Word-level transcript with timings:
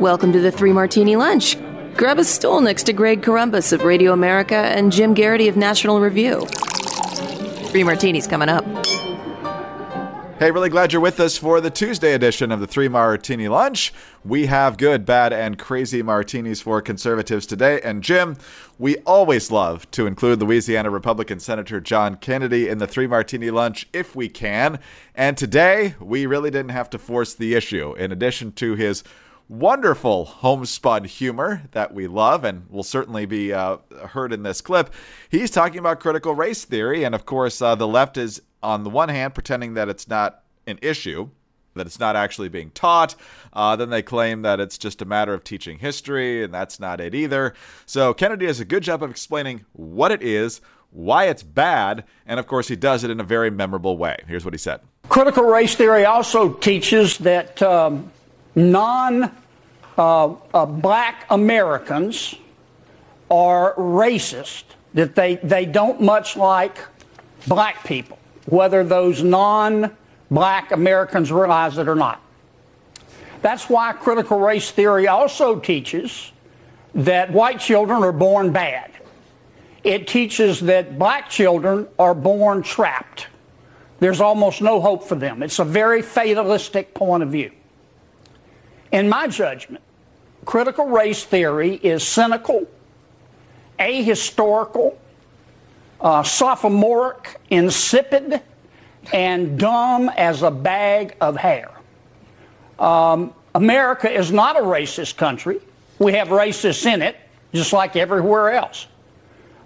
Welcome 0.00 0.32
to 0.32 0.40
the 0.40 0.50
Three 0.50 0.72
Martini 0.72 1.14
Lunch. 1.14 1.56
Grab 1.96 2.18
a 2.18 2.24
stool 2.24 2.60
next 2.60 2.82
to 2.84 2.92
Greg 2.92 3.22
Corombos 3.22 3.72
of 3.72 3.84
Radio 3.84 4.12
America 4.12 4.56
and 4.56 4.90
Jim 4.90 5.14
Geraghty 5.14 5.46
of 5.46 5.56
National 5.56 6.00
Review. 6.00 6.44
Three 7.68 7.84
Martinis 7.84 8.26
coming 8.26 8.48
up. 8.48 8.64
Hey, 10.40 10.50
really 10.50 10.68
glad 10.68 10.92
you're 10.92 11.00
with 11.00 11.20
us 11.20 11.38
for 11.38 11.60
the 11.60 11.70
Tuesday 11.70 12.12
edition 12.12 12.50
of 12.50 12.58
the 12.58 12.66
Three 12.66 12.88
Martini 12.88 13.46
Lunch. 13.46 13.94
We 14.24 14.46
have 14.46 14.78
good, 14.78 15.06
bad, 15.06 15.32
and 15.32 15.60
crazy 15.60 16.02
martinis 16.02 16.60
for 16.60 16.82
conservatives 16.82 17.46
today. 17.46 17.80
And 17.82 18.02
Jim, 18.02 18.36
we 18.76 18.96
always 19.06 19.52
love 19.52 19.88
to 19.92 20.08
include 20.08 20.42
Louisiana 20.42 20.90
Republican 20.90 21.38
Senator 21.38 21.80
John 21.80 22.16
Kennedy 22.16 22.68
in 22.68 22.78
the 22.78 22.88
Three 22.88 23.06
Martini 23.06 23.52
Lunch 23.52 23.86
if 23.92 24.16
we 24.16 24.28
can. 24.28 24.80
And 25.14 25.36
today, 25.36 25.94
we 26.00 26.26
really 26.26 26.50
didn't 26.50 26.72
have 26.72 26.90
to 26.90 26.98
force 26.98 27.32
the 27.32 27.54
issue. 27.54 27.94
In 27.94 28.10
addition 28.10 28.50
to 28.54 28.74
his 28.74 29.04
wonderful 29.48 30.24
homespun 30.24 31.04
humor 31.04 31.62
that 31.72 31.92
we 31.92 32.06
love 32.06 32.44
and 32.44 32.68
will 32.70 32.82
certainly 32.82 33.26
be 33.26 33.52
uh, 33.52 33.78
heard 34.08 34.32
in 34.32 34.42
this 34.42 34.60
clip. 34.60 34.92
He's 35.28 35.50
talking 35.50 35.78
about 35.78 36.00
critical 36.00 36.34
race 36.34 36.64
theory, 36.64 37.04
and 37.04 37.14
of 37.14 37.26
course, 37.26 37.60
uh, 37.60 37.74
the 37.74 37.88
left 37.88 38.16
is 38.16 38.40
on 38.62 38.84
the 38.84 38.90
one 38.90 39.10
hand, 39.10 39.34
pretending 39.34 39.74
that 39.74 39.88
it's 39.88 40.08
not 40.08 40.42
an 40.66 40.78
issue, 40.80 41.28
that 41.74 41.86
it's 41.86 42.00
not 42.00 42.16
actually 42.16 42.48
being 42.48 42.70
taught. 42.70 43.14
Uh, 43.52 43.76
then 43.76 43.90
they 43.90 44.02
claim 44.02 44.42
that 44.42 44.60
it's 44.60 44.78
just 44.78 45.02
a 45.02 45.04
matter 45.04 45.34
of 45.34 45.44
teaching 45.44 45.78
history, 45.78 46.42
and 46.42 46.54
that's 46.54 46.80
not 46.80 47.00
it 47.00 47.14
either. 47.14 47.54
So 47.84 48.14
Kennedy 48.14 48.46
does 48.46 48.60
a 48.60 48.64
good 48.64 48.82
job 48.82 49.02
of 49.02 49.10
explaining 49.10 49.64
what 49.72 50.10
it 50.10 50.22
is, 50.22 50.60
why 50.90 51.24
it's 51.24 51.42
bad, 51.42 52.04
and 52.24 52.40
of 52.40 52.46
course, 52.46 52.68
he 52.68 52.76
does 52.76 53.04
it 53.04 53.10
in 53.10 53.20
a 53.20 53.24
very 53.24 53.50
memorable 53.50 53.98
way. 53.98 54.16
Here's 54.26 54.44
what 54.44 54.54
he 54.54 54.58
said 54.58 54.80
Critical 55.08 55.44
race 55.44 55.74
theory 55.74 56.06
also 56.06 56.54
teaches 56.54 57.18
that 57.18 57.60
um, 57.62 58.10
non 58.54 59.30
uh, 59.96 60.34
uh, 60.52 60.66
black 60.66 61.26
Americans 61.30 62.34
are 63.30 63.74
racist, 63.74 64.64
that 64.94 65.14
they, 65.14 65.36
they 65.36 65.66
don't 65.66 66.00
much 66.00 66.36
like 66.36 66.78
black 67.46 67.84
people 67.84 68.18
whether 68.46 68.84
those 68.84 69.22
non 69.22 69.94
black 70.30 70.72
Americans 70.72 71.30
realize 71.32 71.78
it 71.78 71.88
or 71.88 71.94
not. 71.94 72.20
That's 73.42 73.68
why 73.68 73.92
critical 73.92 74.40
race 74.40 74.70
theory 74.70 75.06
also 75.06 75.58
teaches 75.58 76.32
that 76.94 77.30
white 77.32 77.60
children 77.60 78.02
are 78.02 78.12
born 78.12 78.52
bad. 78.52 78.90
It 79.82 80.06
teaches 80.06 80.60
that 80.60 80.98
black 80.98 81.28
children 81.28 81.86
are 81.98 82.14
born 82.14 82.62
trapped. 82.62 83.26
There's 84.00 84.20
almost 84.20 84.62
no 84.62 84.80
hope 84.80 85.04
for 85.04 85.14
them. 85.14 85.42
It's 85.42 85.58
a 85.58 85.64
very 85.64 86.00
fatalistic 86.00 86.94
point 86.94 87.22
of 87.22 87.30
view. 87.30 87.52
In 88.94 89.08
my 89.08 89.26
judgment, 89.26 89.82
critical 90.44 90.86
race 90.86 91.24
theory 91.24 91.80
is 91.82 92.06
cynical, 92.06 92.64
ahistorical, 93.76 94.94
uh, 96.00 96.22
sophomoric, 96.22 97.40
insipid, 97.50 98.40
and 99.12 99.58
dumb 99.58 100.10
as 100.10 100.42
a 100.42 100.50
bag 100.52 101.16
of 101.20 101.36
hair. 101.36 101.72
Um, 102.78 103.34
America 103.56 104.08
is 104.08 104.30
not 104.30 104.56
a 104.56 104.62
racist 104.62 105.16
country. 105.16 105.58
We 105.98 106.12
have 106.12 106.28
racists 106.28 106.86
in 106.86 107.02
it, 107.02 107.16
just 107.52 107.72
like 107.72 107.96
everywhere 107.96 108.50
else. 108.50 108.86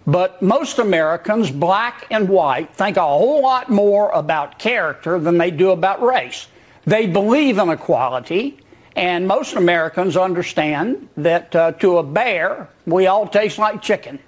But 0.06 0.40
most 0.40 0.78
Americans, 0.78 1.50
black 1.50 2.06
and 2.10 2.30
white, 2.30 2.74
think 2.74 2.96
a 2.96 3.02
whole 3.02 3.42
lot 3.42 3.68
more 3.68 4.08
about 4.08 4.58
character 4.58 5.18
than 5.18 5.36
they 5.36 5.50
do 5.50 5.72
about 5.72 6.02
race. 6.02 6.46
They 6.86 7.06
believe 7.06 7.58
in 7.58 7.68
equality, 7.68 8.60
and 8.98 9.26
most 9.26 9.54
Americans 9.54 10.16
understand 10.16 11.08
that 11.16 11.54
uh, 11.54 11.72
to 11.72 11.98
a 11.98 12.02
bear, 12.02 12.68
we 12.86 13.06
all 13.06 13.26
taste 13.28 13.58
like 13.58 13.80
chicken 13.80 14.18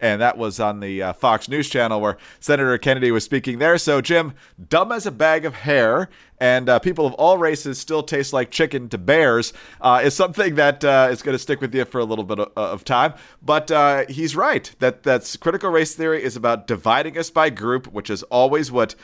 and 0.00 0.20
that 0.20 0.38
was 0.38 0.58
on 0.58 0.80
the 0.80 1.02
uh, 1.02 1.12
Fox 1.12 1.48
News 1.48 1.68
channel 1.68 2.00
where 2.00 2.16
Senator 2.40 2.76
Kennedy 2.78 3.10
was 3.10 3.24
speaking 3.24 3.58
there. 3.58 3.78
So, 3.78 4.00
Jim, 4.00 4.32
dumb 4.68 4.92
as 4.92 5.06
a 5.06 5.10
bag 5.10 5.44
of 5.44 5.54
hair, 5.54 6.08
and 6.38 6.68
uh, 6.68 6.78
people 6.78 7.06
of 7.06 7.12
all 7.14 7.36
races 7.36 7.78
still 7.78 8.02
taste 8.02 8.32
like 8.32 8.50
chicken 8.50 8.88
to 8.88 8.98
bears 8.98 9.52
uh, 9.80 10.00
is 10.02 10.14
something 10.14 10.54
that 10.54 10.82
uh, 10.82 11.08
is 11.10 11.20
going 11.22 11.34
to 11.34 11.38
stick 11.38 11.60
with 11.60 11.74
you 11.74 11.84
for 11.84 11.98
a 11.98 12.04
little 12.04 12.24
bit 12.24 12.38
of, 12.38 12.50
of 12.56 12.84
time. 12.84 13.12
But 13.42 13.70
uh, 13.70 14.06
he's 14.08 14.34
right 14.34 14.74
that 14.78 15.02
that's 15.02 15.36
critical 15.36 15.70
race 15.70 15.94
theory 15.94 16.22
is 16.22 16.34
about 16.34 16.66
dividing 16.66 17.18
us 17.18 17.28
by 17.30 17.50
group, 17.50 17.86
which 17.88 18.08
is 18.08 18.22
always 18.24 18.72
what 18.72 18.94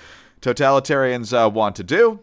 totalitarians 0.40 1.32
uh, 1.32 1.50
want 1.50 1.76
to 1.76 1.84
do. 1.84 2.20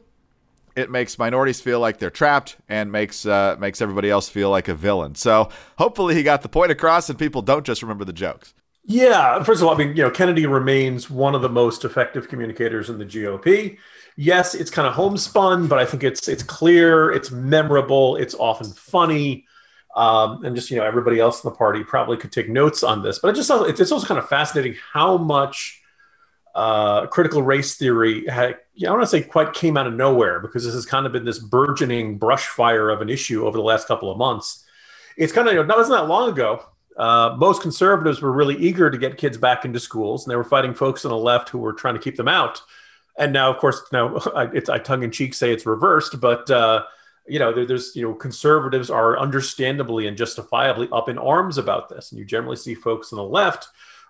It 0.76 0.90
makes 0.90 1.20
minorities 1.20 1.62
feel 1.62 1.80
like 1.80 2.00
they're 2.00 2.10
trapped 2.10 2.58
and 2.68 2.92
makes 2.92 3.26
makes 3.26 3.82
everybody 3.82 4.10
else 4.10 4.30
feel 4.30 4.50
like 4.50 4.68
a 4.68 4.74
villain. 4.74 5.16
So 5.16 5.50
hopefully 5.78 6.16
he 6.16 6.24
got 6.24 6.42
the 6.42 6.50
point 6.50 6.72
across 6.72 7.10
and 7.10 7.18
people 7.18 7.42
don't 7.42 7.66
just 7.66 7.82
remember 7.82 8.06
the 8.06 8.14
jokes. 8.14 8.54
Yeah, 8.86 9.42
first 9.44 9.62
of 9.62 9.68
all, 9.68 9.74
I 9.74 9.78
mean, 9.78 9.96
you 9.96 10.04
know, 10.04 10.12
Kennedy 10.12 10.46
remains 10.46 11.10
one 11.10 11.36
of 11.36 11.42
the 11.42 11.50
most 11.50 11.86
effective 11.86 12.28
communicators 12.28 12.90
in 12.90 12.98
the 12.98 13.06
GOP. 13.06 13.78
Yes, 14.18 14.56
it's 14.56 14.70
kind 14.70 14.88
of 14.88 14.94
homespun, 14.94 15.68
but 15.68 15.80
I 15.80 15.86
think 15.86 16.04
it's 16.04 16.28
it's 16.28 16.44
clear, 16.44 17.12
it's 17.12 17.32
memorable, 17.32 18.18
it's 18.18 18.36
often 18.36 18.70
funny, 18.72 19.46
um, 19.96 20.44
and 20.44 20.56
just 20.56 20.70
you 20.70 20.78
know, 20.78 20.84
everybody 20.84 21.20
else 21.20 21.44
in 21.44 21.50
the 21.50 21.56
party 21.56 21.84
probably 21.84 22.18
could 22.18 22.32
take 22.32 22.50
notes 22.50 22.84
on 22.84 23.04
this. 23.04 23.20
But 23.20 23.30
I 23.30 23.32
just 23.32 23.50
it's 23.50 23.92
also 23.92 24.06
kind 24.06 24.20
of 24.20 24.28
fascinating 24.28 24.76
how 24.92 25.18
much 25.18 25.82
uh, 26.54 27.08
critical 27.08 27.42
race 27.42 27.76
theory 27.76 28.28
know, 28.76 28.90
I 28.90 28.92
want 28.92 29.04
to 29.04 29.08
say 29.08 29.22
quite 29.22 29.54
came 29.54 29.78
out 29.78 29.88
of 29.88 29.94
nowhere 29.94 30.40
because 30.40 30.66
this 30.66 30.74
has 30.74 30.86
kind 30.86 31.06
of 31.06 31.12
been 31.12 31.26
this 31.26 31.40
burgeoning 31.40 32.18
brush 32.18 32.48
fire 32.48 32.90
of 32.90 33.02
an 33.02 33.10
issue 33.10 33.46
over 33.46 33.58
the 33.58 33.64
last 33.64 33.88
couple 33.88 34.12
of 34.12 34.18
months. 34.18 34.66
It's 35.16 35.32
kind 35.32 35.48
of 35.48 35.54
you 35.54 35.60
know, 35.60 35.66
not 35.66 35.78
wasn't 35.78 36.00
that 36.00 36.08
long 36.08 36.30
ago 36.30 36.66
uh, 36.98 37.36
most 37.38 37.62
conservatives 37.62 38.22
were 38.22 38.32
really 38.32 38.56
eager 38.56 38.90
to 38.90 38.98
get 38.98 39.18
kids 39.18 39.38
back 39.38 39.66
into 39.66 39.80
schools, 39.80 40.26
and 40.26 40.32
they 40.32 40.36
were 40.36 40.44
fighting 40.44 40.74
folks 40.74 41.06
on 41.06 41.12
the 41.12 41.18
left 41.18 41.50
who 41.50 41.58
were 41.58 41.74
trying 41.74 41.96
to 41.96 42.00
keep 42.00 42.16
them 42.16 42.28
out. 42.28 42.62
And 43.18 43.34
now, 43.34 43.52
of 43.52 43.58
course, 43.58 43.82
now 43.92 44.18
I, 44.36 44.50
I 44.70 44.80
tongue 44.80 45.04
in 45.04 45.12
cheek 45.12 45.34
say 45.34 45.52
it's 45.52 45.66
reversed, 45.66 46.20
but 46.20 46.50
uh, 46.52 46.84
you 47.28 47.40
know, 47.40 47.54
there, 47.54 47.66
there's 47.66 47.96
you 47.96 48.04
know, 48.04 48.14
conservatives 48.14 48.90
are 48.90 49.18
understandably 49.18 50.08
and 50.08 50.18
justifiably 50.18 50.88
up 50.92 51.10
in 51.10 51.18
arms 51.18 51.58
about 51.58 51.90
this, 51.90 52.12
and 52.12 52.20
you 52.20 52.26
generally 52.26 52.58
see 52.58 52.76
folks 52.76 53.12
on 53.12 53.18
the 53.18 53.24
left 53.24 53.68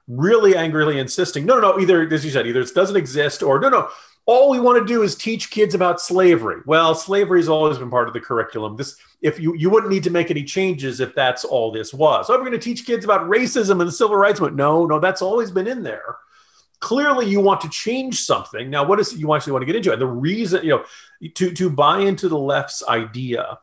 really 0.10 0.54
angrily 0.54 1.00
insisting, 1.00 1.46
no, 1.46 1.56
no, 1.60 1.72
no, 1.72 1.80
either 1.80 2.06
as 2.12 2.26
you 2.26 2.32
said, 2.32 2.46
either 2.46 2.60
it 2.60 2.76
doesn't 2.76 2.98
exist, 2.98 3.42
or 3.42 3.58
no, 3.62 3.70
no, 3.70 3.88
all 4.26 4.50
we 4.50 4.60
want 4.60 4.80
to 4.80 4.94
do 4.94 5.04
is 5.04 5.16
teach 5.16 5.52
kids 5.52 5.76
about 5.76 6.00
slavery. 6.00 6.62
Well, 6.66 6.96
slavery 6.96 7.40
has 7.40 7.50
always 7.50 7.78
been 7.78 7.90
part 7.90 8.08
of 8.08 8.14
the 8.14 8.22
curriculum. 8.22 8.78
This, 8.78 8.96
if 9.22 9.40
you 9.40 9.54
you 9.56 9.70
wouldn't 9.70 9.92
need 9.92 10.04
to 10.04 10.10
make 10.10 10.32
any 10.32 10.44
changes 10.44 11.00
if 11.00 11.14
that's 11.14 11.44
all 11.44 11.72
this 11.72 11.94
was. 11.94 12.28
So 12.28 12.34
we're 12.34 12.40
going 12.40 12.54
to 12.54 12.58
teach 12.58 12.86
kids 12.86 13.04
about 13.04 13.30
racism 13.30 13.80
and 13.80 13.88
the 13.88 13.92
civil 13.92 14.16
rights 14.16 14.40
movement. 14.40 14.58
No, 14.58 14.86
no, 14.86 15.00
that's 15.00 15.22
always 15.22 15.52
been 15.52 15.68
in 15.68 15.84
there. 15.84 16.18
Clearly, 16.80 17.26
you 17.26 17.40
want 17.40 17.62
to 17.62 17.70
change 17.70 18.22
something. 18.22 18.70
Now, 18.70 18.86
what 18.86 19.00
is 19.00 19.14
it 19.14 19.20
you 19.20 19.34
actually 19.34 19.54
want 19.54 19.64
to 19.64 19.66
get 19.66 19.76
into? 19.76 19.92
And 19.92 20.02
the 20.02 20.08
reason, 20.08 20.64
you 20.64 20.70
know, 20.70 21.30
to 21.36 21.52
to 21.52 21.70
buy 21.70 22.00
into 22.00 22.30
the 22.30 22.38
left's 22.38 22.84
idea 22.88 23.60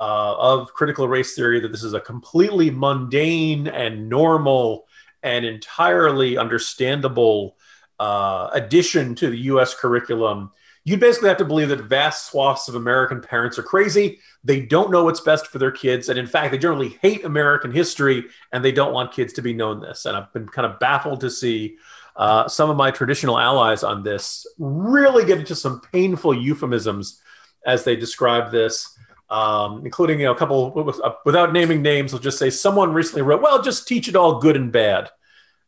uh, 0.00 0.34
of 0.36 0.74
critical 0.74 1.08
race 1.08 1.34
theory 1.34 1.60
that 1.60 1.72
this 1.72 1.84
is 1.84 1.94
a 1.94 2.00
completely 2.00 2.70
mundane 2.70 3.68
and 3.68 4.08
normal 4.08 4.86
and 5.22 5.44
entirely 5.44 6.36
understandable 6.36 7.56
uh, 7.98 8.50
addition 8.52 9.14
to 9.16 9.30
the 9.30 9.38
U.S. 9.38 9.74
curriculum, 9.74 10.50
you'd 10.84 11.00
basically 11.00 11.28
have 11.28 11.38
to 11.38 11.44
believe 11.44 11.68
that 11.68 11.84
vast 11.84 12.30
swaths 12.30 12.68
of 12.68 12.74
American 12.74 13.20
parents 13.20 13.58
are 13.58 13.62
crazy. 13.62 14.18
They 14.42 14.60
don't 14.60 14.90
know 14.90 15.04
what's 15.04 15.20
best 15.20 15.46
for 15.46 15.58
their 15.58 15.70
kids. 15.70 16.08
And 16.08 16.18
in 16.18 16.26
fact, 16.26 16.50
they 16.50 16.58
generally 16.58 16.98
hate 17.00 17.24
American 17.24 17.70
history 17.70 18.24
and 18.52 18.64
they 18.64 18.72
don't 18.72 18.92
want 18.92 19.12
kids 19.12 19.32
to 19.34 19.42
be 19.42 19.52
known 19.52 19.80
this. 19.80 20.06
And 20.06 20.16
I've 20.16 20.32
been 20.32 20.48
kind 20.48 20.66
of 20.66 20.80
baffled 20.80 21.20
to 21.20 21.30
see 21.30 21.76
uh, 22.16 22.48
some 22.48 22.68
of 22.68 22.76
my 22.76 22.90
traditional 22.90 23.38
allies 23.38 23.84
on 23.84 24.02
this 24.02 24.46
really 24.58 25.24
get 25.24 25.38
into 25.38 25.54
some 25.54 25.80
painful 25.92 26.34
euphemisms 26.34 27.20
as 27.66 27.84
they 27.84 27.96
describe 27.96 28.50
this. 28.50 28.98
Um, 29.30 29.86
including 29.86 30.20
you 30.20 30.26
know 30.26 30.32
a 30.32 30.36
couple 30.36 30.94
without 31.24 31.54
naming 31.54 31.80
names, 31.80 32.12
we'll 32.12 32.20
just 32.20 32.38
say 32.38 32.50
someone 32.50 32.92
recently 32.92 33.22
wrote, 33.22 33.40
"Well, 33.40 33.62
just 33.62 33.88
teach 33.88 34.06
it 34.06 34.14
all 34.14 34.40
good 34.40 34.56
and 34.56 34.70
bad." 34.70 35.08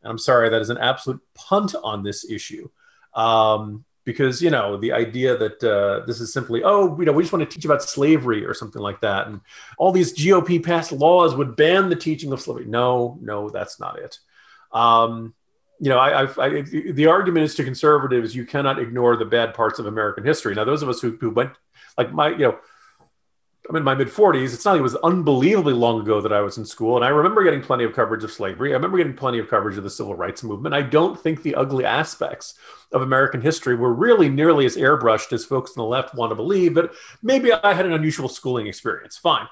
And 0.04 0.10
I'm 0.10 0.18
sorry, 0.18 0.50
that 0.50 0.60
is 0.60 0.70
an 0.70 0.78
absolute 0.78 1.20
punt 1.34 1.74
on 1.82 2.02
this 2.02 2.28
issue. 2.30 2.68
Um, 3.14 3.84
because 4.04 4.42
you 4.42 4.50
know 4.50 4.76
the 4.76 4.92
idea 4.92 5.36
that 5.36 5.64
uh, 5.64 6.04
this 6.06 6.20
is 6.20 6.32
simply 6.32 6.62
oh 6.62 6.96
you 6.98 7.06
know 7.06 7.12
we 7.12 7.22
just 7.22 7.32
want 7.32 7.48
to 7.48 7.54
teach 7.54 7.64
about 7.64 7.82
slavery 7.82 8.44
or 8.44 8.54
something 8.54 8.82
like 8.82 9.00
that. 9.00 9.26
And 9.26 9.40
all 9.78 9.92
these 9.92 10.12
gop 10.12 10.62
passed 10.62 10.92
laws 10.92 11.34
would 11.34 11.56
ban 11.56 11.88
the 11.88 11.96
teaching 11.96 12.32
of 12.32 12.40
slavery. 12.40 12.66
No 12.66 13.18
no 13.20 13.48
that's 13.48 13.80
not 13.80 13.98
it. 13.98 14.18
Um, 14.72 15.34
you 15.80 15.88
know 15.88 15.98
I, 15.98 16.24
I, 16.24 16.44
I, 16.44 16.60
the 16.62 17.06
argument 17.06 17.44
is 17.44 17.54
to 17.56 17.64
conservatives 17.64 18.34
you 18.34 18.44
cannot 18.44 18.78
ignore 18.78 19.16
the 19.16 19.24
bad 19.24 19.54
parts 19.54 19.78
of 19.78 19.86
american 19.86 20.24
history. 20.24 20.54
Now 20.54 20.64
those 20.64 20.82
of 20.82 20.88
us 20.88 21.00
who, 21.00 21.16
who 21.20 21.30
went 21.30 21.52
like 21.98 22.12
my 22.12 22.28
you 22.28 22.38
know 22.38 22.58
I'm 23.68 23.76
in 23.76 23.82
my 23.82 23.94
mid 23.94 24.08
40s. 24.08 24.52
It's 24.52 24.64
not 24.64 24.76
it 24.76 24.82
was 24.82 24.94
unbelievably 24.96 25.72
long 25.72 26.00
ago 26.00 26.20
that 26.20 26.32
I 26.32 26.40
was 26.40 26.58
in 26.58 26.66
school. 26.66 26.96
And 26.96 27.04
I 27.04 27.08
remember 27.08 27.42
getting 27.42 27.62
plenty 27.62 27.84
of 27.84 27.94
coverage 27.94 28.22
of 28.22 28.30
slavery. 28.30 28.70
I 28.70 28.74
remember 28.74 28.98
getting 28.98 29.14
plenty 29.14 29.38
of 29.38 29.48
coverage 29.48 29.78
of 29.78 29.84
the 29.84 29.90
civil 29.90 30.14
rights 30.14 30.42
movement. 30.42 30.74
I 30.74 30.82
don't 30.82 31.18
think 31.18 31.42
the 31.42 31.54
ugly 31.54 31.84
aspects 31.84 32.54
of 32.92 33.00
American 33.00 33.40
history 33.40 33.74
were 33.74 33.94
really 33.94 34.28
nearly 34.28 34.66
as 34.66 34.76
airbrushed 34.76 35.32
as 35.32 35.46
folks 35.46 35.70
on 35.76 35.82
the 35.82 35.88
left 35.88 36.14
want 36.14 36.30
to 36.30 36.36
believe. 36.36 36.74
But 36.74 36.92
maybe 37.22 37.52
I 37.52 37.72
had 37.72 37.86
an 37.86 37.92
unusual 37.92 38.28
schooling 38.28 38.66
experience. 38.66 39.16
Fine. 39.16 39.48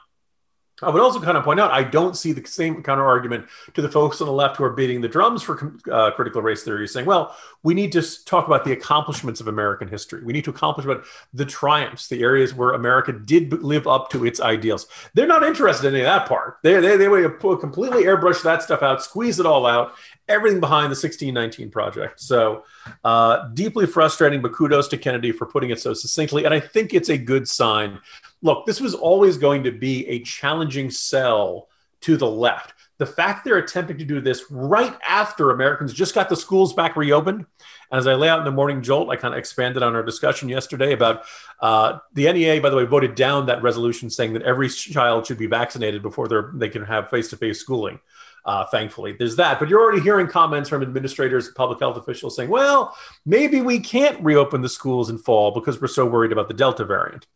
I 0.81 0.91
would 0.91 1.03
also 1.03 1.21
kind 1.21 1.37
of 1.37 1.45
point 1.45 1.61
out 1.61 1.71
I 1.71 1.85
don't 1.85 2.17
see 2.17 2.33
the 2.33 2.45
same 2.47 2.83
counter 2.83 3.07
argument 3.07 3.47
to 3.75 3.83
the 3.83 3.89
folks 3.89 4.21
on 4.21 4.27
the 4.27 4.33
left 4.33 4.57
who 4.57 4.65
are 4.65 4.73
beating 4.73 5.01
the 5.01 5.09
drums 5.09 5.43
for 5.43 5.77
uh, 5.91 6.11
critical 6.13 6.43
race 6.43 6.65
theory, 6.65 6.89
saying, 6.89 7.07
"Well, 7.07 7.37
we 7.63 7.75
need 7.75 7.93
to 7.93 8.25
talk 8.25 8.47
about 8.47 8.65
the 8.65 8.73
accomplishments 8.73 9.41
of 9.41 9.49
American 9.49 9.87
history. 9.87 10.25
We 10.25 10.33
need 10.33 10.45
to 10.45 10.51
accomplish 10.51 10.85
about 10.85 11.05
the 11.33 11.45
triumphs, 11.45 12.09
the 12.09 12.23
areas 12.23 12.55
where 12.55 12.71
America 12.71 13.13
did 13.13 13.53
live 13.63 13.87
up 13.87 14.11
to 14.11 14.25
its 14.25 14.41
ideals." 14.41 14.87
They're 15.15 15.27
not 15.27 15.45
interested 15.45 15.89
in 15.89 15.95
any 15.95 16.05
of 16.05 16.07
that 16.07 16.29
part. 16.29 16.59
They 16.63 16.81
they 16.81 16.97
they 16.97 17.09
would 17.09 17.39
completely 17.39 18.05
airbrush 18.05 18.43
that 18.43 18.63
stuff 18.63 18.83
out, 18.83 19.03
squeeze 19.03 19.39
it 19.39 19.47
all 19.47 19.67
out, 19.67 19.95
everything 20.29 20.61
behind 20.61 20.87
the 20.87 20.99
1619 20.99 21.71
project. 21.71 22.21
So 22.21 22.65
uh, 23.05 23.49
deeply 23.51 23.87
frustrating, 23.87 24.43
but 24.43 24.53
kudos 24.53 24.89
to 24.89 24.99
Kennedy 24.99 25.31
for 25.33 25.47
putting 25.47 25.71
it 25.71 25.81
so 25.81 25.95
succinctly, 25.95 26.45
and 26.45 26.55
I 26.55 26.61
think 26.61 26.93
it's 26.93 27.09
a 27.09 27.19
good 27.19 27.47
sign 27.47 28.01
look, 28.43 28.67
this 28.67 28.81
was 28.81 28.95
always 28.95 29.37
going 29.37 29.65
to 29.65 29.73
be 29.73 30.07
a 30.09 30.21
challenging 30.21 30.91
sell 30.91 31.69
to 32.03 32.17
the 32.17 32.29
left. 32.29 32.75
The 32.99 33.07
fact 33.07 33.45
they're 33.45 33.59
attempting 33.59 33.99
to 33.99 34.05
do 34.05 34.21
this 34.21 34.45
right 34.51 34.97
after 35.07 35.51
Americans 35.51 35.93
just 35.93 36.15
got 36.15 36.29
the 36.29 36.37
schools 36.37 36.73
back 36.73 36.95
reopened. 36.97 37.47
And 37.91 37.99
as 37.99 38.07
I 38.07 38.15
lay 38.15 38.29
out 38.29 38.41
in 38.41 38.45
the 38.45 38.53
morning 38.53 38.83
jolt, 38.83 39.09
I 39.11 39.17
kind 39.17 39.35
of 39.35 39.39
expanded 39.39 39.83
on 39.83 39.97
our 39.97 40.03
discussion 40.03 40.49
yesterday 40.49 40.93
about 40.93 41.23
uh, 41.61 41.99
the 42.13 42.33
NEA, 42.33 42.61
by 42.61 42.71
the 42.71 42.77
way, 42.77 42.85
voted 42.85 43.15
down 43.15 43.47
that 43.47 43.63
resolution 43.63 44.11
saying 44.11 44.35
that 44.35 44.43
every 44.43 44.69
child 44.69 45.27
should 45.27 45.39
be 45.39 45.47
vaccinated 45.47 46.03
before 46.03 46.53
they 46.55 46.69
can 46.69 46.85
have 46.85 47.11
face 47.11 47.29
to 47.31 47.37
face 47.37 47.61
schooling. 47.61 47.99
Uh, 48.45 48.67
thankfully, 48.67 49.13
there's 49.13 49.37
that. 49.37 49.61
But 49.61 49.69
you're 49.69 49.81
already 49.81 50.01
hearing 50.01 50.27
comments 50.27 50.69
from 50.69 50.83
administrators, 50.83 51.51
public 51.51 51.79
health 51.79 51.97
officials 51.97 52.35
saying, 52.35 52.51
well, 52.51 52.97
maybe 53.25 53.61
we 53.61 53.79
can't 53.79 54.21
reopen 54.21 54.63
the 54.63 54.69
schools 54.69 55.11
in 55.11 55.19
fall 55.19 55.53
because 55.53 55.81
we're 55.81 55.87
so 55.87 56.07
worried 56.07 56.33
about 56.33 56.49
the 56.49 56.55
Delta 56.55 56.85
variant. 56.85 57.27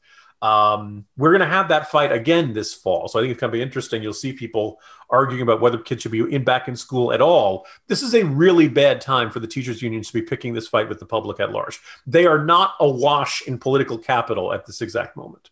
Um, 0.42 1.06
we're 1.16 1.30
going 1.30 1.40
to 1.40 1.54
have 1.54 1.68
that 1.68 1.90
fight 1.90 2.12
again 2.12 2.52
this 2.52 2.74
fall. 2.74 3.08
So 3.08 3.18
I 3.18 3.22
think 3.22 3.32
it's 3.32 3.40
going 3.40 3.50
to 3.50 3.56
be 3.56 3.62
interesting. 3.62 4.02
You'll 4.02 4.12
see 4.12 4.32
people 4.32 4.80
arguing 5.08 5.42
about 5.42 5.60
whether 5.60 5.78
kids 5.78 6.02
should 6.02 6.12
be 6.12 6.20
in 6.34 6.44
back 6.44 6.68
in 6.68 6.76
school 6.76 7.12
at 7.12 7.20
all. 7.20 7.66
This 7.88 8.02
is 8.02 8.14
a 8.14 8.24
really 8.24 8.68
bad 8.68 9.00
time 9.00 9.30
for 9.30 9.40
the 9.40 9.46
teachers 9.46 9.82
unions 9.82 10.08
to 10.08 10.12
be 10.14 10.22
picking 10.22 10.52
this 10.52 10.68
fight 10.68 10.88
with 10.88 10.98
the 10.98 11.06
public 11.06 11.40
at 11.40 11.52
large. 11.52 11.80
They 12.06 12.26
are 12.26 12.44
not 12.44 12.74
awash 12.80 13.42
in 13.46 13.58
political 13.58 13.98
capital 13.98 14.52
at 14.52 14.66
this 14.66 14.82
exact 14.82 15.16
moment. 15.16 15.50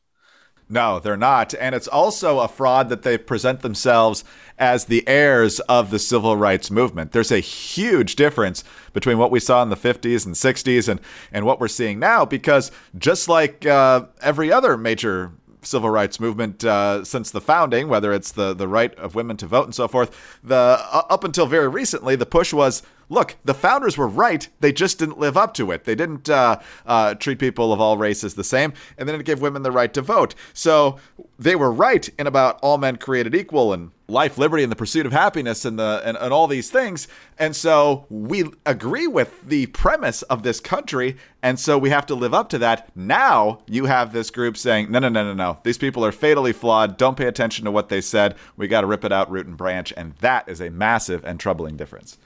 No, 0.69 0.99
they're 0.99 1.16
not. 1.16 1.55
And 1.55 1.75
it's 1.75 1.88
also 1.88 2.40
a 2.40 2.49
fraud 2.49 2.88
that 2.88 3.02
they 3.02 3.19
present 3.19 3.61
themselves 3.61 4.25
as 4.58 4.87
the 4.87 5.06
heirs 5.06 5.61
of 5.61 5.90
the 5.90 5.99
civil 5.99 6.37
rights 6.37 6.70
movement. 6.70 7.12
There's 7.12 7.32
a 7.32 7.40
huge 7.40 8.16
difference 8.16 8.64
between 8.93 9.19
what 9.19 9.31
we 9.31 9.40
saw 9.40 9.62
in 9.62 9.69
the 9.69 9.76
50s 9.76 10.25
and 10.25 10.34
60s 10.34 10.88
and, 10.88 11.00
and 11.32 11.44
what 11.44 11.61
we're 11.61 11.69
seeing 11.69 11.99
now 11.99 12.25
because 12.25 12.70
just 12.96 13.28
like 13.28 13.66
uh, 13.66 14.06
every 14.22 14.50
other 14.50 14.76
major 14.76 15.32
civil 15.66 15.90
rights 15.90 16.20
movement 16.20 16.64
uh, 16.64 17.05
since 17.05 17.31
the 17.31 17.40
founding, 17.40 17.88
whether 17.88 18.12
it's 18.12 18.32
the, 18.32 18.55
the 18.55 18.69
right 18.69 18.94
of 18.96 19.14
women 19.14 19.37
to 19.38 19.46
vote 19.46 19.64
and 19.64 19.75
so 19.75 19.88
forth, 19.88 20.38
the 20.43 20.55
uh, 20.55 21.02
up 21.10 21.25
until 21.25 21.46
very 21.46 21.69
recently, 21.69 22.17
the 22.17 22.26
push 22.26 22.52
was 22.52 22.82
look, 23.09 23.37
the 23.45 23.55
founders 23.55 23.97
were 23.97 24.09
right. 24.09 24.49
They 24.61 24.73
just 24.73 24.99
didn't 24.99 25.19
live 25.19 25.37
up 25.37 25.55
to 25.55 25.71
it. 25.71 25.85
They 25.85 25.95
didn't 25.95 26.29
uh, 26.29 26.61
uh, 26.87 27.15
treat 27.15 27.39
people 27.39 27.73
of 27.73 27.81
all 27.81 27.97
races 27.97 28.35
the 28.35 28.45
same, 28.45 28.73
and 28.99 29.09
then 29.09 29.19
it 29.19 29.25
gave 29.25 29.41
women 29.41 29.62
the 29.62 29.73
right 29.73 29.93
to 29.95 30.03
vote. 30.03 30.35
So 30.53 30.99
they 31.39 31.56
were 31.56 31.73
right 31.73 32.09
in 32.19 32.27
about 32.27 32.59
all 32.62 32.79
men 32.79 32.97
created 32.97 33.35
equal 33.35 33.73
and 33.73 33.91
life, 34.06 34.37
liberty, 34.37 34.62
and 34.62 34.71
the 34.71 34.77
pursuit 34.77 35.06
of 35.06 35.12
happiness, 35.12 35.65
and 35.65 35.79
the 35.79 36.03
and, 36.05 36.17
and 36.17 36.33
all 36.33 36.47
these 36.47 36.71
things. 36.71 37.09
And 37.39 37.56
so 37.56 38.06
we 38.11 38.45
agree 38.67 39.06
with 39.06 39.47
the 39.47 39.67
premise 39.67 40.23
of 40.23 40.43
this 40.43 40.61
country, 40.61 41.17
and 41.43 41.59
so 41.59 41.79
we 41.79 41.91
have 41.91 42.06
to 42.06 42.15
live 42.15 42.35
up 42.35 42.49
to 42.51 42.59
that. 42.59 42.95
Now 42.97 43.61
you 43.67 43.87
have 43.87 44.12
this 44.12 44.31
group 44.31 44.56
saying, 44.56 44.91
no, 44.91 44.99
no, 44.99 45.09
no, 45.09 45.25
no, 45.25 45.35
no. 45.35 45.59
These 45.62 45.79
people 45.79 46.05
are 46.05 46.12
fatally 46.12 46.53
flawed. 46.53 46.97
Don't 46.97 47.17
pay 47.17 47.27
attention 47.27 47.65
to 47.65 47.71
what 47.71 47.89
they 47.89 48.01
said. 48.01 48.37
We 48.56 48.69
got 48.69 48.83
to 48.83 48.87
rip 48.87 49.05
it 49.05 49.12
out 49.12 49.31
root 49.31 49.47
and 49.47 49.56
branch, 49.56 49.93
and 49.97 50.15
that 50.17 50.49
is 50.49 50.61
a 50.61 50.71
massive 50.71 51.25
and 51.25 51.41
troubling 51.41 51.77
difference 51.77 52.19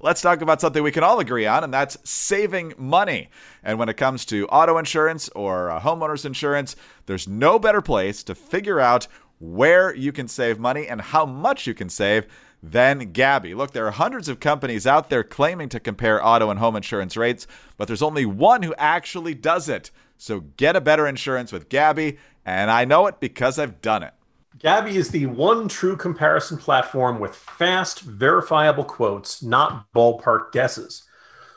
let's 0.00 0.20
talk 0.20 0.40
about 0.40 0.60
something 0.60 0.82
we 0.82 0.90
can 0.90 1.04
all 1.04 1.20
agree 1.20 1.46
on, 1.46 1.64
and 1.64 1.72
that's 1.72 1.96
saving 2.08 2.74
money. 2.76 3.28
And 3.62 3.78
when 3.78 3.88
it 3.88 3.96
comes 3.96 4.24
to 4.26 4.46
auto 4.48 4.78
insurance 4.78 5.28
or 5.30 5.70
uh, 5.70 5.80
homeowners 5.80 6.24
insurance, 6.24 6.76
there's 7.06 7.28
no 7.28 7.58
better 7.58 7.80
place 7.80 8.22
to 8.24 8.34
figure 8.34 8.80
out 8.80 9.06
where 9.38 9.94
you 9.94 10.12
can 10.12 10.28
save 10.28 10.58
money 10.58 10.86
and 10.86 11.00
how 11.00 11.24
much 11.24 11.66
you 11.66 11.74
can 11.74 11.88
save 11.88 12.26
than 12.62 13.12
Gabi. 13.12 13.56
Look, 13.56 13.72
there 13.72 13.86
are 13.86 13.92
hundreds 13.92 14.28
of 14.28 14.40
companies 14.40 14.86
out 14.86 15.08
there 15.08 15.24
claiming 15.24 15.68
to 15.70 15.80
compare 15.80 16.24
auto 16.24 16.50
and 16.50 16.58
home 16.58 16.76
insurance 16.76 17.16
rates, 17.16 17.46
but 17.76 17.88
there's 17.88 18.02
only 18.02 18.26
one 18.26 18.62
who 18.62 18.74
actually 18.76 19.34
does 19.34 19.68
it. 19.68 19.90
So 20.18 20.40
get 20.40 20.76
a 20.76 20.80
better 20.80 21.06
insurance 21.06 21.52
with 21.52 21.70
Gabi, 21.70 22.18
and 22.44 22.70
I 22.70 22.84
know 22.84 23.06
it 23.06 23.20
because 23.20 23.58
I've 23.58 23.80
done 23.80 24.02
it. 24.02 24.12
Gabi 24.58 24.94
is 24.94 25.10
the 25.10 25.26
one 25.26 25.68
true 25.68 25.96
comparison 25.96 26.58
platform 26.58 27.20
with 27.20 27.36
fast, 27.36 28.00
verifiable 28.00 28.84
quotes, 28.84 29.42
not 29.42 29.90
ballpark 29.92 30.52
guesses. 30.52 31.04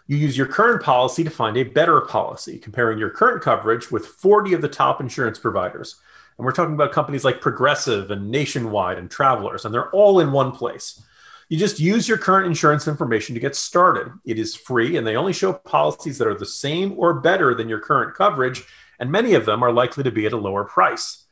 You 0.07 0.15
use 0.17 0.37
your 0.37 0.47
current 0.47 0.83
policy 0.83 1.23
to 1.23 1.29
find 1.29 1.57
a 1.57 1.63
better 1.63 2.01
policy, 2.01 2.59
comparing 2.59 2.99
your 2.99 3.09
current 3.09 3.41
coverage 3.41 3.89
with 3.89 4.05
40 4.05 4.53
of 4.53 4.61
the 4.61 4.69
top 4.69 5.01
insurance 5.01 5.39
providers. 5.39 5.95
And 6.37 6.45
we're 6.45 6.51
talking 6.51 6.75
about 6.75 6.91
companies 6.91 7.25
like 7.25 7.41
Progressive 7.41 8.11
and 8.11 8.29
Nationwide 8.29 8.99
and 8.99 9.09
Travelers, 9.09 9.65
and 9.65 9.73
they're 9.73 9.89
all 9.91 10.19
in 10.19 10.31
one 10.31 10.51
place. 10.51 11.01
You 11.49 11.57
just 11.57 11.79
use 11.79 12.07
your 12.07 12.17
current 12.17 12.47
insurance 12.47 12.87
information 12.87 13.33
to 13.33 13.41
get 13.41 13.55
started. 13.55 14.13
It 14.23 14.37
is 14.37 14.55
free, 14.55 14.97
and 14.97 15.05
they 15.05 15.15
only 15.15 15.33
show 15.33 15.53
policies 15.53 16.17
that 16.19 16.27
are 16.27 16.37
the 16.37 16.45
same 16.45 16.93
or 16.97 17.19
better 17.19 17.53
than 17.55 17.69
your 17.69 17.79
current 17.79 18.15
coverage, 18.15 18.63
and 18.99 19.11
many 19.11 19.33
of 19.33 19.45
them 19.45 19.63
are 19.63 19.71
likely 19.71 20.03
to 20.03 20.11
be 20.11 20.25
at 20.25 20.33
a 20.33 20.37
lower 20.37 20.63
price. 20.63 21.22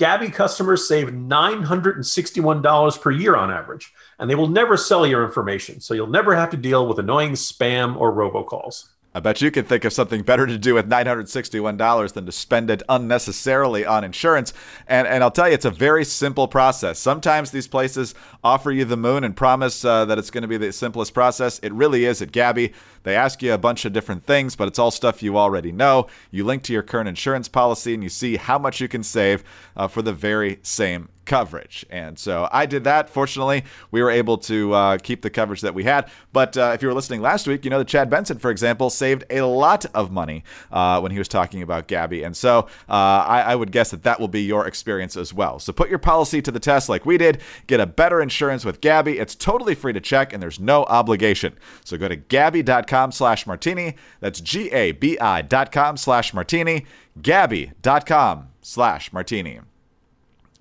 Gabi 0.00 0.32
customers 0.32 0.88
save 0.88 1.08
$961 1.08 3.00
per 3.02 3.10
year 3.10 3.36
on 3.36 3.50
average, 3.50 3.92
and 4.18 4.30
they 4.30 4.34
will 4.34 4.48
never 4.48 4.78
sell 4.78 5.06
your 5.06 5.22
information, 5.22 5.78
so 5.78 5.92
you'll 5.92 6.06
never 6.06 6.34
have 6.34 6.48
to 6.50 6.56
deal 6.56 6.88
with 6.88 6.98
annoying 6.98 7.32
spam 7.32 8.00
or 8.00 8.10
robocalls. 8.10 8.88
I 9.12 9.18
bet 9.18 9.42
you 9.42 9.50
can 9.50 9.64
think 9.64 9.84
of 9.84 9.92
something 9.92 10.22
better 10.22 10.46
to 10.46 10.56
do 10.56 10.74
with 10.74 10.88
$961 10.88 12.12
than 12.12 12.26
to 12.26 12.32
spend 12.32 12.70
it 12.70 12.82
unnecessarily 12.88 13.84
on 13.84 14.04
insurance. 14.04 14.52
And, 14.86 15.08
and 15.08 15.24
I'll 15.24 15.32
tell 15.32 15.48
you, 15.48 15.54
it's 15.54 15.64
a 15.64 15.70
very 15.70 16.04
simple 16.04 16.46
process. 16.46 17.00
Sometimes 17.00 17.50
these 17.50 17.66
places 17.66 18.14
offer 18.44 18.70
you 18.70 18.84
the 18.84 18.96
moon 18.96 19.24
and 19.24 19.36
promise 19.36 19.84
uh, 19.84 20.04
that 20.04 20.18
it's 20.18 20.30
going 20.30 20.42
to 20.42 20.48
be 20.48 20.58
the 20.58 20.72
simplest 20.72 21.12
process. 21.12 21.58
It 21.58 21.72
really 21.72 22.04
is 22.04 22.22
at 22.22 22.30
Gabi. 22.30 22.72
They 23.02 23.16
ask 23.16 23.42
you 23.42 23.52
a 23.52 23.58
bunch 23.58 23.84
of 23.84 23.92
different 23.92 24.24
things, 24.24 24.54
but 24.54 24.68
it's 24.68 24.78
all 24.78 24.92
stuff 24.92 25.24
you 25.24 25.36
already 25.36 25.72
know. 25.72 26.06
You 26.30 26.44
link 26.44 26.62
to 26.64 26.72
your 26.72 26.82
current 26.84 27.08
insurance 27.08 27.48
policy 27.48 27.94
and 27.94 28.04
you 28.04 28.10
see 28.10 28.36
how 28.36 28.58
much 28.60 28.80
you 28.80 28.86
can 28.86 29.02
save 29.02 29.42
uh, 29.76 29.88
for 29.88 30.02
the 30.02 30.12
very 30.12 30.60
same 30.62 31.08
coverage. 31.30 31.86
And 31.90 32.18
so 32.18 32.48
I 32.50 32.66
did 32.66 32.82
that. 32.84 33.08
Fortunately, 33.08 33.62
we 33.92 34.02
were 34.02 34.10
able 34.10 34.36
to 34.38 34.74
uh, 34.74 34.98
keep 34.98 35.22
the 35.22 35.30
coverage 35.30 35.60
that 35.60 35.72
we 35.74 35.84
had. 35.84 36.10
But 36.32 36.56
uh, 36.56 36.72
if 36.74 36.82
you 36.82 36.88
were 36.88 36.94
listening 36.94 37.22
last 37.22 37.46
week, 37.46 37.64
you 37.64 37.70
know 37.70 37.78
that 37.78 37.86
Chad 37.86 38.10
Benson, 38.10 38.40
for 38.40 38.50
example, 38.50 38.90
saved 38.90 39.22
a 39.30 39.42
lot 39.42 39.86
of 39.94 40.10
money 40.10 40.42
uh, 40.72 40.98
when 40.98 41.12
he 41.12 41.18
was 41.18 41.28
talking 41.28 41.62
about 41.62 41.86
Gabi. 41.86 42.26
And 42.26 42.36
so 42.36 42.66
uh, 42.88 42.92
I, 43.28 43.42
I, 43.46 43.54
would 43.54 43.70
guess 43.70 43.92
that 43.92 44.02
that 44.02 44.18
will 44.18 44.26
be 44.26 44.42
your 44.42 44.66
experience 44.66 45.16
as 45.16 45.32
well. 45.32 45.60
So 45.60 45.72
put 45.72 45.88
your 45.88 46.00
policy 46.00 46.42
to 46.42 46.50
the 46.50 46.58
test 46.58 46.88
like 46.88 47.06
we 47.06 47.16
did. 47.16 47.40
Get 47.68 47.78
a 47.78 47.86
better 47.86 48.20
insurance 48.20 48.64
with 48.64 48.80
Gabi. 48.80 49.20
It's 49.20 49.36
totally 49.36 49.76
free 49.76 49.92
to 49.92 50.00
check 50.00 50.32
and 50.32 50.42
there's 50.42 50.58
no 50.58 50.82
obligation. 50.86 51.56
So 51.84 51.96
go 51.96 52.08
to 52.08 52.16
gabi.com 52.16 53.12
slash 53.12 53.46
martini. 53.46 53.94
That's 54.18 54.40
G-A-B-I 54.40 55.42
dot 55.42 55.70
com 55.70 55.96
slash 55.96 56.34
martini. 56.34 56.86
Gabi.com 57.20 58.48
slash 58.62 59.12
martini. 59.12 59.60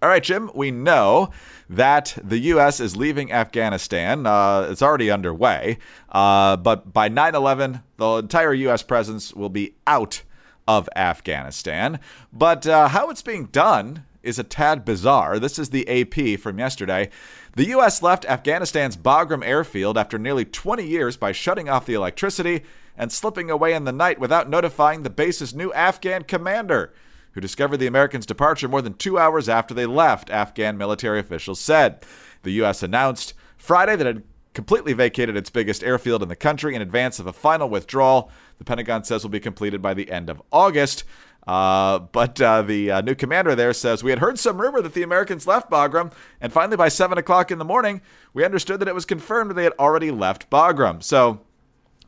All 0.01 0.07
right, 0.07 0.23
Jim, 0.23 0.49
we 0.55 0.71
know 0.71 1.29
that 1.69 2.17
the 2.23 2.37
U.S. 2.39 2.79
is 2.79 2.95
leaving 2.95 3.33
Afghanistan. 3.33 4.25
Uh, 4.25 4.69
it's 4.71 4.81
already 4.81 5.11
underway. 5.11 5.77
Uh, 6.07 6.55
but 6.55 6.93
by 6.93 7.09
9 7.09 7.35
11, 7.35 7.81
the 7.97 8.09
entire 8.15 8.53
U.S. 8.53 8.81
presence 8.81 9.33
will 9.33 9.49
be 9.49 9.75
out 9.85 10.21
of 10.69 10.87
Afghanistan. 10.95 11.99
But 12.31 12.65
uh, 12.65 12.87
how 12.87 13.09
it's 13.09 13.21
being 13.21 13.47
done 13.47 14.05
is 14.23 14.39
a 14.39 14.43
tad 14.43 14.85
bizarre. 14.85 15.37
This 15.37 15.59
is 15.59 15.69
the 15.69 15.87
AP 15.89 16.39
from 16.39 16.59
yesterday. 16.59 17.09
The 17.57 17.67
U.S. 17.67 18.01
left 18.01 18.25
Afghanistan's 18.25 18.95
Bagram 18.95 19.45
airfield 19.45 19.97
after 19.97 20.17
nearly 20.17 20.45
20 20.45 20.85
years 20.85 21.17
by 21.17 21.33
shutting 21.33 21.67
off 21.67 21.85
the 21.85 21.93
electricity 21.93 22.63
and 22.97 23.11
slipping 23.11 23.51
away 23.51 23.73
in 23.73 23.83
the 23.83 23.91
night 23.91 24.19
without 24.19 24.49
notifying 24.49 25.03
the 25.03 25.09
base's 25.09 25.53
new 25.53 25.73
Afghan 25.73 26.23
commander 26.23 26.93
who 27.31 27.41
discovered 27.41 27.77
the 27.77 27.87
Americans' 27.87 28.25
departure 28.25 28.67
more 28.67 28.81
than 28.81 28.93
two 28.93 29.17
hours 29.17 29.47
after 29.47 29.73
they 29.73 29.85
left, 29.85 30.29
Afghan 30.29 30.77
military 30.77 31.19
officials 31.19 31.59
said. 31.59 32.05
The 32.43 32.51
U.S. 32.51 32.83
announced 32.83 33.33
Friday 33.57 33.95
that 33.95 34.07
it 34.07 34.15
had 34.15 34.23
completely 34.53 34.93
vacated 34.93 35.37
its 35.37 35.49
biggest 35.49 35.83
airfield 35.83 36.23
in 36.23 36.29
the 36.29 36.35
country 36.35 36.75
in 36.75 36.81
advance 36.81 37.19
of 37.19 37.27
a 37.27 37.33
final 37.33 37.69
withdrawal. 37.69 38.31
The 38.57 38.65
Pentagon 38.65 39.03
says 39.03 39.23
will 39.23 39.29
be 39.29 39.39
completed 39.39 39.81
by 39.81 39.93
the 39.93 40.11
end 40.11 40.29
of 40.29 40.41
August. 40.51 41.03
Uh, 41.47 41.99
but 41.99 42.39
uh, 42.41 42.61
the 42.61 42.91
uh, 42.91 43.01
new 43.01 43.15
commander 43.15 43.55
there 43.55 43.73
says 43.73 44.03
we 44.03 44.11
had 44.11 44.19
heard 44.19 44.37
some 44.37 44.59
rumor 44.59 44.81
that 44.81 44.93
the 44.93 45.03
Americans 45.03 45.47
left 45.47 45.69
Bagram, 45.69 46.11
and 46.41 46.53
finally 46.53 46.77
by 46.77 46.89
seven 46.89 47.17
o'clock 47.17 47.49
in 47.49 47.57
the 47.57 47.65
morning, 47.65 48.01
we 48.33 48.45
understood 48.45 48.79
that 48.79 48.87
it 48.87 48.93
was 48.93 49.05
confirmed 49.05 49.51
they 49.51 49.63
had 49.63 49.73
already 49.79 50.11
left 50.11 50.49
Bagram. 50.49 51.01
So 51.01 51.41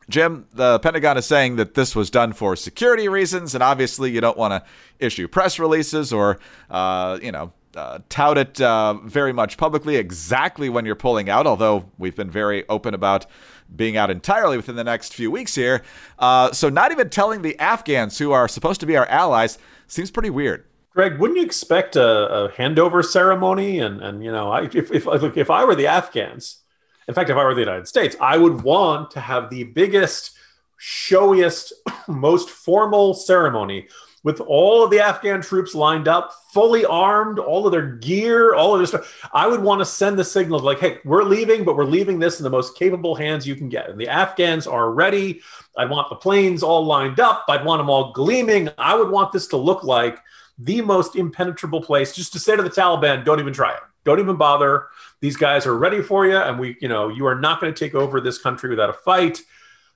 Jim, 0.08 0.46
the 0.52 0.78
Pentagon 0.80 1.16
is 1.16 1.26
saying 1.26 1.56
that 1.56 1.74
this 1.74 1.94
was 1.94 2.10
done 2.10 2.32
for 2.32 2.56
security 2.56 3.08
reasons, 3.08 3.54
and 3.54 3.62
obviously 3.62 4.10
you 4.10 4.20
don't 4.20 4.36
want 4.36 4.52
to 4.52 4.70
issue 4.98 5.28
press 5.28 5.58
releases 5.58 6.12
or, 6.12 6.38
uh, 6.70 7.18
you 7.22 7.32
know, 7.32 7.52
uh, 7.76 7.98
tout 8.08 8.36
it 8.36 8.60
uh, 8.60 8.94
very 9.04 9.32
much 9.32 9.56
publicly 9.56 9.96
exactly 9.96 10.68
when 10.68 10.84
you're 10.84 10.94
pulling 10.94 11.30
out, 11.30 11.46
although 11.46 11.90
we've 11.98 12.16
been 12.16 12.30
very 12.30 12.68
open 12.68 12.92
about 12.94 13.26
being 13.74 13.96
out 13.96 14.10
entirely 14.10 14.56
within 14.56 14.76
the 14.76 14.84
next 14.84 15.14
few 15.14 15.30
weeks 15.30 15.54
here. 15.54 15.82
Uh, 16.18 16.52
so, 16.52 16.68
not 16.68 16.92
even 16.92 17.08
telling 17.08 17.42
the 17.42 17.58
Afghans, 17.58 18.18
who 18.18 18.32
are 18.32 18.46
supposed 18.46 18.80
to 18.80 18.86
be 18.86 18.96
our 18.96 19.06
allies, 19.06 19.58
seems 19.86 20.10
pretty 20.10 20.30
weird. 20.30 20.66
Greg, 20.90 21.18
wouldn't 21.18 21.38
you 21.38 21.44
expect 21.44 21.96
a, 21.96 22.04
a 22.04 22.48
handover 22.50 23.02
ceremony? 23.02 23.78
And, 23.78 24.02
and 24.02 24.22
you 24.22 24.30
know, 24.30 24.50
I, 24.50 24.64
if, 24.64 24.92
if, 24.92 25.06
if 25.06 25.50
I 25.50 25.64
were 25.64 25.74
the 25.74 25.86
Afghans, 25.86 26.61
in 27.08 27.14
fact, 27.14 27.30
if 27.30 27.36
I 27.36 27.44
were 27.44 27.54
the 27.54 27.60
United 27.60 27.88
States, 27.88 28.16
I 28.20 28.36
would 28.36 28.62
want 28.62 29.10
to 29.12 29.20
have 29.20 29.50
the 29.50 29.64
biggest, 29.64 30.32
showiest, 30.78 31.72
most 32.08 32.50
formal 32.50 33.14
ceremony 33.14 33.88
with 34.24 34.40
all 34.40 34.84
of 34.84 34.90
the 34.90 35.00
Afghan 35.00 35.40
troops 35.40 35.74
lined 35.74 36.06
up, 36.06 36.32
fully 36.52 36.84
armed, 36.84 37.38
all 37.38 37.66
of 37.66 37.72
their 37.72 37.96
gear, 37.96 38.54
all 38.54 38.74
of 38.74 38.80
this 38.80 38.90
stuff. 38.90 39.28
I 39.32 39.48
would 39.48 39.60
want 39.60 39.80
to 39.80 39.84
send 39.84 40.16
the 40.16 40.24
signal 40.24 40.60
like, 40.60 40.78
hey, 40.78 40.98
we're 41.04 41.24
leaving, 41.24 41.64
but 41.64 41.76
we're 41.76 41.84
leaving 41.84 42.20
this 42.20 42.38
in 42.38 42.44
the 42.44 42.50
most 42.50 42.76
capable 42.78 43.16
hands 43.16 43.46
you 43.46 43.56
can 43.56 43.68
get. 43.68 43.90
And 43.90 43.98
the 43.98 44.08
Afghans 44.08 44.66
are 44.66 44.92
ready. 44.92 45.40
I'd 45.76 45.90
want 45.90 46.08
the 46.08 46.16
planes 46.16 46.62
all 46.62 46.84
lined 46.84 47.18
up. 47.18 47.46
I'd 47.48 47.64
want 47.64 47.80
them 47.80 47.90
all 47.90 48.12
gleaming. 48.12 48.68
I 48.78 48.94
would 48.94 49.10
want 49.10 49.32
this 49.32 49.48
to 49.48 49.56
look 49.56 49.82
like 49.82 50.18
the 50.58 50.82
most 50.82 51.16
impenetrable 51.16 51.82
place 51.82 52.14
just 52.14 52.32
to 52.34 52.38
say 52.38 52.54
to 52.54 52.62
the 52.62 52.70
Taliban, 52.70 53.24
don't 53.24 53.40
even 53.40 53.52
try 53.52 53.72
it. 53.72 53.80
Don't 54.04 54.20
even 54.20 54.36
bother. 54.36 54.88
These 55.20 55.36
guys 55.36 55.66
are 55.66 55.76
ready 55.76 56.02
for 56.02 56.26
you. 56.26 56.36
And 56.36 56.58
we, 56.58 56.76
you 56.80 56.88
know, 56.88 57.08
you 57.08 57.26
are 57.26 57.34
not 57.34 57.60
going 57.60 57.72
to 57.72 57.78
take 57.78 57.94
over 57.94 58.20
this 58.20 58.38
country 58.38 58.70
without 58.70 58.90
a 58.90 58.94
fight. 58.94 59.40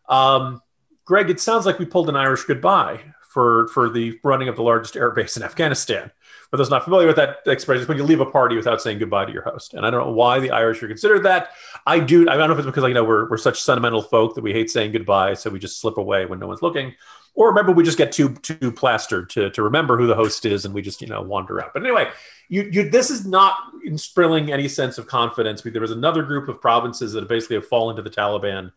Um, 0.09 0.63
Greg, 1.05 1.31
it 1.31 1.41
sounds 1.41 1.67
like 1.67 1.79
we 1.79 1.85
pulled 1.85 2.09
an 2.09 2.17
Irish 2.17 2.45
goodbye 2.45 3.01
for 3.29 3.69
for 3.69 3.89
the 3.89 4.19
running 4.23 4.49
of 4.49 4.57
the 4.57 4.63
largest 4.63 4.97
air 4.97 5.11
base 5.11 5.37
in 5.37 5.43
Afghanistan. 5.43 6.11
For 6.51 6.57
those 6.57 6.71
not 6.71 6.85
familiar 6.85 7.07
with 7.07 7.17
that 7.17 7.39
expression, 7.47 7.83
it's 7.83 7.89
when 7.89 7.99
you 7.99 8.05
leave 8.05 8.21
a 8.21 8.27
party 8.27 8.57
without 8.57 8.81
saying 8.81 8.99
goodbye 8.99 9.25
to 9.25 9.33
your 9.33 9.43
host. 9.43 9.75
And 9.75 9.85
I 9.85 9.91
don't 9.91 10.07
know 10.07 10.13
why 10.13 10.39
the 10.39 10.51
Irish 10.51 10.83
are 10.83 10.89
considered 10.89 11.25
that. 11.25 11.51
I 11.87 11.99
do. 11.99 12.29
I 12.29 12.37
don't 12.37 12.49
know 12.49 12.55
if 12.55 12.59
it's 12.59 12.67
because 12.67 12.83
like, 12.83 12.91
you 12.91 12.95
know 12.95 13.05
we're 13.05 13.29
we're 13.29 13.37
such 13.37 13.61
sentimental 13.61 14.03
folk 14.03 14.35
that 14.35 14.43
we 14.43 14.53
hate 14.53 14.71
saying 14.71 14.93
goodbye, 14.93 15.35
so 15.35 15.51
we 15.51 15.59
just 15.59 15.81
slip 15.81 15.99
away 15.99 16.27
when 16.27 16.39
no 16.39 16.47
one's 16.47 16.63
looking. 16.63 16.95
Or 17.35 17.49
remember, 17.49 17.73
we 17.73 17.85
just 17.85 17.99
get 17.99 18.13
too 18.13 18.35
too 18.37 18.73
plastered 18.73 19.29
to 19.31 19.51
to 19.51 19.63
remember 19.63 19.99
who 19.99 20.07
the 20.07 20.15
host 20.15 20.47
is, 20.47 20.65
and 20.65 20.75
we 20.75 20.83
just 20.83 21.03
you 21.03 21.07
know 21.07 21.21
wander 21.21 21.63
out. 21.63 21.73
But 21.75 21.83
anyway, 21.83 22.09
you, 22.49 22.63
you 22.73 22.89
this 22.89 23.11
is 23.11 23.27
not 23.27 23.59
instilling 23.85 24.53
any 24.53 24.69
sense 24.69 24.99
of 24.99 25.07
confidence. 25.07 25.63
There 25.63 25.81
was 25.81 25.91
another 25.91 26.23
group 26.23 26.49
of 26.49 26.61
provinces 26.61 27.13
that 27.13 27.29
basically 27.29 27.57
have 27.57 27.67
fallen 27.67 27.97
to 27.97 28.03
the 28.03 28.11
Taliban 28.11 28.73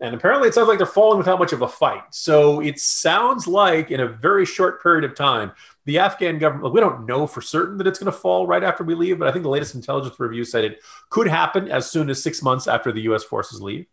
and 0.00 0.14
apparently, 0.14 0.48
it 0.48 0.54
sounds 0.54 0.68
like 0.68 0.78
they're 0.78 0.86
falling 0.86 1.18
without 1.18 1.40
much 1.40 1.52
of 1.52 1.62
a 1.62 1.68
fight. 1.68 2.02
So 2.10 2.60
it 2.60 2.78
sounds 2.78 3.48
like 3.48 3.90
in 3.90 4.00
a 4.00 4.06
very 4.06 4.46
short 4.46 4.80
period 4.82 5.04
of 5.04 5.16
time, 5.16 5.52
the 5.86 5.98
Afghan 5.98 6.38
government, 6.38 6.72
we 6.72 6.80
don't 6.80 7.06
know 7.06 7.26
for 7.26 7.40
certain 7.40 7.78
that 7.78 7.86
it's 7.86 7.98
going 7.98 8.12
to 8.12 8.16
fall 8.16 8.46
right 8.46 8.62
after 8.62 8.84
we 8.84 8.94
leave, 8.94 9.18
but 9.18 9.26
I 9.26 9.32
think 9.32 9.42
the 9.42 9.48
latest 9.48 9.74
intelligence 9.74 10.20
review 10.20 10.44
said 10.44 10.64
it 10.64 10.80
could 11.10 11.26
happen 11.26 11.68
as 11.68 11.90
soon 11.90 12.10
as 12.10 12.22
six 12.22 12.42
months 12.42 12.68
after 12.68 12.92
the 12.92 13.00
U.S. 13.02 13.24
forces 13.24 13.60
leave. 13.60 13.86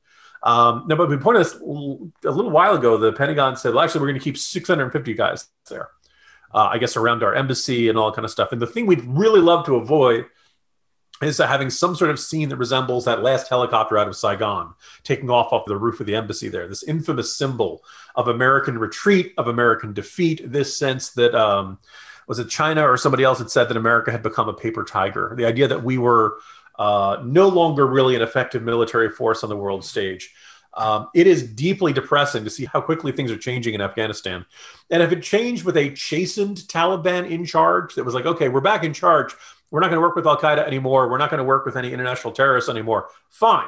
Um, 0.43 0.85
now, 0.87 0.95
but 0.95 1.09
we 1.09 1.17
pointed 1.17 1.43
this 1.43 1.55
a 1.55 2.31
little 2.31 2.51
while 2.51 2.75
ago. 2.75 2.97
The 2.97 3.13
Pentagon 3.13 3.55
said, 3.57 3.73
well, 3.73 3.83
actually, 3.83 4.01
we're 4.01 4.09
going 4.09 4.19
to 4.19 4.23
keep 4.23 4.37
650 4.37 5.13
guys 5.15 5.47
there, 5.69 5.89
uh, 6.53 6.69
I 6.71 6.77
guess, 6.77 6.95
around 6.95 7.23
our 7.23 7.33
embassy 7.33 7.89
and 7.89 7.97
all 7.97 8.11
that 8.11 8.15
kind 8.15 8.25
of 8.25 8.31
stuff. 8.31 8.51
And 8.51 8.61
the 8.61 8.67
thing 8.67 8.85
we'd 8.85 9.03
really 9.05 9.41
love 9.41 9.65
to 9.65 9.75
avoid 9.77 10.25
is 11.21 11.37
having 11.37 11.69
some 11.69 11.95
sort 11.95 12.11
of 12.11 12.19
scene 12.19 12.49
that 12.49 12.57
resembles 12.57 13.05
that 13.05 13.23
last 13.23 13.47
helicopter 13.47 13.97
out 13.97 14.07
of 14.07 14.15
Saigon 14.15 14.73
taking 15.03 15.29
off 15.29 15.53
off 15.53 15.65
the 15.65 15.77
roof 15.77 15.99
of 15.99 16.05
the 16.05 16.15
embassy 16.15 16.49
there. 16.49 16.67
This 16.67 16.83
infamous 16.83 17.37
symbol 17.37 17.83
of 18.15 18.27
American 18.27 18.77
retreat, 18.77 19.33
of 19.37 19.47
American 19.47 19.93
defeat. 19.93 20.41
This 20.43 20.77
sense 20.77 21.11
that 21.11 21.33
um, 21.33 21.79
was 22.27 22.39
it 22.39 22.49
China 22.49 22.81
or 22.81 22.97
somebody 22.97 23.23
else 23.23 23.39
had 23.39 23.49
said 23.49 23.69
that 23.69 23.77
America 23.77 24.11
had 24.11 24.23
become 24.23 24.49
a 24.49 24.53
paper 24.53 24.83
tiger. 24.83 25.33
The 25.37 25.45
idea 25.45 25.67
that 25.67 25.83
we 25.83 25.97
were 25.97 26.37
uh, 26.77 27.21
no 27.23 27.47
longer 27.47 27.87
really 27.87 28.15
an 28.15 28.21
effective 28.21 28.61
military 28.61 29.09
force 29.09 29.43
on 29.43 29.49
the 29.49 29.57
world 29.57 29.85
stage. 29.85 30.33
Um, 30.73 31.07
it 31.15 31.25
is 31.25 31.43
deeply 31.43 31.93
depressing 31.93 32.43
to 32.43 32.49
see 32.49 32.65
how 32.65 32.81
quickly 32.81 33.13
things 33.13 33.31
are 33.31 33.37
changing 33.37 33.73
in 33.73 33.81
Afghanistan. 33.81 34.45
And 34.89 35.01
if 35.01 35.13
it 35.13 35.23
changed 35.23 35.63
with 35.63 35.77
a 35.77 35.91
chastened 35.91 36.57
Taliban 36.67 37.29
in 37.29 37.45
charge 37.45 37.95
that 37.95 38.03
was 38.03 38.13
like, 38.13 38.25
okay, 38.25 38.49
we're 38.49 38.59
back 38.59 38.83
in 38.83 38.93
charge, 38.93 39.33
we're 39.75 39.81
not 39.81 39.89
going 39.89 39.97
to 39.97 40.07
work 40.07 40.15
with 40.15 40.25
Al 40.25 40.37
Qaeda 40.37 40.65
anymore. 40.65 41.09
We're 41.09 41.17
not 41.17 41.29
going 41.29 41.39
to 41.39 41.43
work 41.43 41.65
with 41.65 41.75
any 41.75 41.91
international 41.91 42.31
terrorists 42.31 42.69
anymore. 42.69 43.09
Fine. 43.29 43.67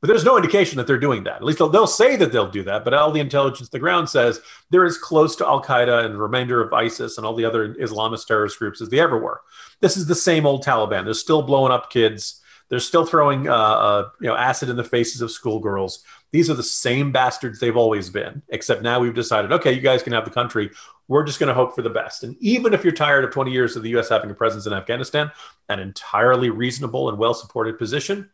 But 0.00 0.08
there's 0.08 0.24
no 0.24 0.36
indication 0.36 0.78
that 0.78 0.88
they're 0.88 0.98
doing 0.98 1.22
that. 1.24 1.36
At 1.36 1.44
least 1.44 1.58
they'll, 1.60 1.68
they'll 1.68 1.86
say 1.86 2.16
that 2.16 2.32
they'll 2.32 2.50
do 2.50 2.64
that. 2.64 2.84
But 2.84 2.92
all 2.92 3.12
the 3.12 3.20
intelligence 3.20 3.68
the 3.68 3.78
ground 3.78 4.10
says 4.10 4.40
they're 4.70 4.84
as 4.84 4.98
close 4.98 5.36
to 5.36 5.46
Al 5.46 5.62
Qaeda 5.62 6.04
and 6.04 6.12
the 6.12 6.18
remainder 6.18 6.60
of 6.60 6.72
ISIS 6.72 7.18
and 7.18 7.24
all 7.24 7.36
the 7.36 7.44
other 7.44 7.72
Islamist 7.74 8.26
terrorist 8.26 8.58
groups 8.58 8.80
as 8.80 8.88
they 8.88 8.98
ever 8.98 9.16
were. 9.16 9.42
This 9.80 9.96
is 9.96 10.06
the 10.08 10.16
same 10.16 10.44
old 10.44 10.64
Taliban. 10.64 11.04
They're 11.04 11.14
still 11.14 11.42
blowing 11.42 11.70
up 11.70 11.88
kids. 11.88 12.42
They're 12.68 12.80
still 12.80 13.06
throwing 13.06 13.48
uh, 13.48 13.54
uh, 13.54 14.08
you 14.20 14.26
know 14.26 14.34
acid 14.34 14.70
in 14.70 14.76
the 14.76 14.82
faces 14.82 15.20
of 15.20 15.30
schoolgirls. 15.30 16.02
These 16.34 16.50
are 16.50 16.54
the 16.54 16.64
same 16.64 17.12
bastards 17.12 17.60
they've 17.60 17.76
always 17.76 18.10
been, 18.10 18.42
except 18.48 18.82
now 18.82 18.98
we've 18.98 19.14
decided, 19.14 19.52
okay, 19.52 19.70
you 19.70 19.80
guys 19.80 20.02
can 20.02 20.12
have 20.14 20.24
the 20.24 20.32
country. 20.32 20.68
We're 21.06 21.22
just 21.22 21.38
going 21.38 21.46
to 21.46 21.54
hope 21.54 21.76
for 21.76 21.82
the 21.82 21.90
best. 21.90 22.24
And 22.24 22.34
even 22.40 22.74
if 22.74 22.82
you're 22.82 22.92
tired 22.92 23.22
of 23.22 23.30
20 23.30 23.52
years 23.52 23.76
of 23.76 23.84
the 23.84 23.90
U.S. 23.90 24.08
having 24.08 24.28
a 24.32 24.34
presence 24.34 24.66
in 24.66 24.72
Afghanistan, 24.72 25.30
an 25.68 25.78
entirely 25.78 26.50
reasonable 26.50 27.08
and 27.08 27.18
well 27.18 27.34
supported 27.34 27.78
position, 27.78 28.30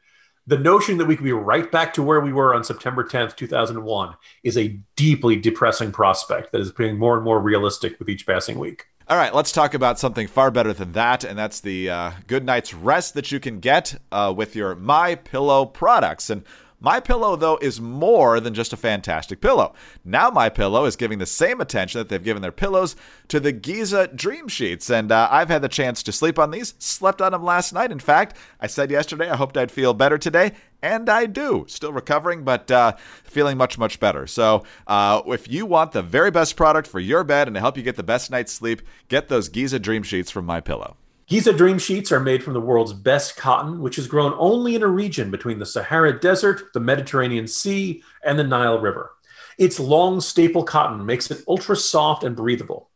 the 0.46 0.56
notion 0.56 0.96
that 0.96 1.04
we 1.04 1.14
could 1.14 1.26
be 1.26 1.32
right 1.32 1.70
back 1.70 1.92
to 1.92 2.02
where 2.02 2.20
we 2.20 2.32
were 2.32 2.54
on 2.54 2.64
September 2.64 3.04
10th, 3.04 3.36
2001 3.36 4.14
is 4.44 4.56
a 4.56 4.80
deeply 4.96 5.36
depressing 5.36 5.92
prospect 5.92 6.52
that 6.52 6.62
is 6.62 6.70
becoming 6.70 6.96
more 6.96 7.16
and 7.16 7.22
more 7.22 7.38
realistic 7.38 7.98
with 7.98 8.08
each 8.08 8.26
passing 8.26 8.58
week. 8.58 8.86
All 9.10 9.18
right, 9.18 9.34
let's 9.34 9.52
talk 9.52 9.74
about 9.74 9.98
something 9.98 10.26
far 10.26 10.50
better 10.50 10.72
than 10.72 10.92
that, 10.92 11.24
and 11.24 11.38
that's 11.38 11.60
the 11.60 11.90
uh, 11.90 12.10
good 12.26 12.46
night's 12.46 12.72
rest 12.72 13.12
that 13.12 13.30
you 13.30 13.40
can 13.40 13.60
get 13.60 14.00
uh, 14.10 14.32
with 14.34 14.56
your 14.56 14.74
My 14.74 15.16
Pillow 15.16 15.66
products. 15.66 16.30
And 16.30 16.44
my 16.80 16.98
Pillow 16.98 17.36
though 17.36 17.58
is 17.58 17.80
more 17.80 18.40
than 18.40 18.54
just 18.54 18.72
a 18.72 18.76
fantastic 18.76 19.40
pillow. 19.40 19.74
Now 20.04 20.30
My 20.30 20.48
Pillow 20.48 20.86
is 20.86 20.96
giving 20.96 21.18
the 21.18 21.26
same 21.26 21.60
attention 21.60 21.98
that 21.98 22.08
they've 22.08 22.22
given 22.22 22.42
their 22.42 22.50
pillows 22.50 22.96
to 23.28 23.38
the 23.38 23.52
Giza 23.52 24.08
Dream 24.08 24.48
Sheets, 24.48 24.90
and 24.90 25.12
uh, 25.12 25.28
I've 25.30 25.50
had 25.50 25.62
the 25.62 25.68
chance 25.68 26.02
to 26.02 26.12
sleep 26.12 26.38
on 26.38 26.50
these. 26.50 26.74
Slept 26.78 27.20
on 27.20 27.32
them 27.32 27.44
last 27.44 27.72
night. 27.72 27.92
In 27.92 27.98
fact, 27.98 28.36
I 28.60 28.66
said 28.66 28.90
yesterday 28.90 29.28
I 29.28 29.36
hoped 29.36 29.56
I'd 29.56 29.70
feel 29.70 29.94
better 29.94 30.18
today, 30.18 30.52
and 30.82 31.08
I 31.08 31.26
do. 31.26 31.64
Still 31.68 31.92
recovering, 31.92 32.44
but 32.44 32.70
uh, 32.70 32.96
feeling 33.24 33.58
much, 33.58 33.78
much 33.78 34.00
better. 34.00 34.26
So, 34.26 34.64
uh, 34.86 35.22
if 35.26 35.50
you 35.50 35.66
want 35.66 35.92
the 35.92 36.02
very 36.02 36.30
best 36.30 36.56
product 36.56 36.88
for 36.88 37.00
your 37.00 37.24
bed 37.24 37.46
and 37.46 37.54
to 37.54 37.60
help 37.60 37.76
you 37.76 37.82
get 37.82 37.96
the 37.96 38.02
best 38.02 38.30
night's 38.30 38.52
sleep, 38.52 38.82
get 39.08 39.28
those 39.28 39.48
Giza 39.48 39.78
Dream 39.78 40.02
Sheets 40.02 40.30
from 40.30 40.46
My 40.46 40.60
Pillow. 40.60 40.96
Giza 41.30 41.52
Dream 41.52 41.78
Sheets 41.78 42.10
are 42.10 42.18
made 42.18 42.42
from 42.42 42.54
the 42.54 42.60
world's 42.60 42.92
best 42.92 43.36
cotton, 43.36 43.80
which 43.80 43.98
is 43.98 44.08
grown 44.08 44.34
only 44.36 44.74
in 44.74 44.82
a 44.82 44.88
region 44.88 45.30
between 45.30 45.60
the 45.60 45.64
Sahara 45.64 46.18
Desert, 46.18 46.72
the 46.74 46.80
Mediterranean 46.80 47.46
Sea, 47.46 48.02
and 48.24 48.36
the 48.36 48.42
Nile 48.42 48.80
River. 48.80 49.12
Its 49.56 49.78
long 49.78 50.20
staple 50.20 50.64
cotton 50.64 51.06
makes 51.06 51.30
it 51.30 51.44
ultra 51.46 51.76
soft 51.76 52.24
and 52.24 52.34
breathable. 52.34 52.90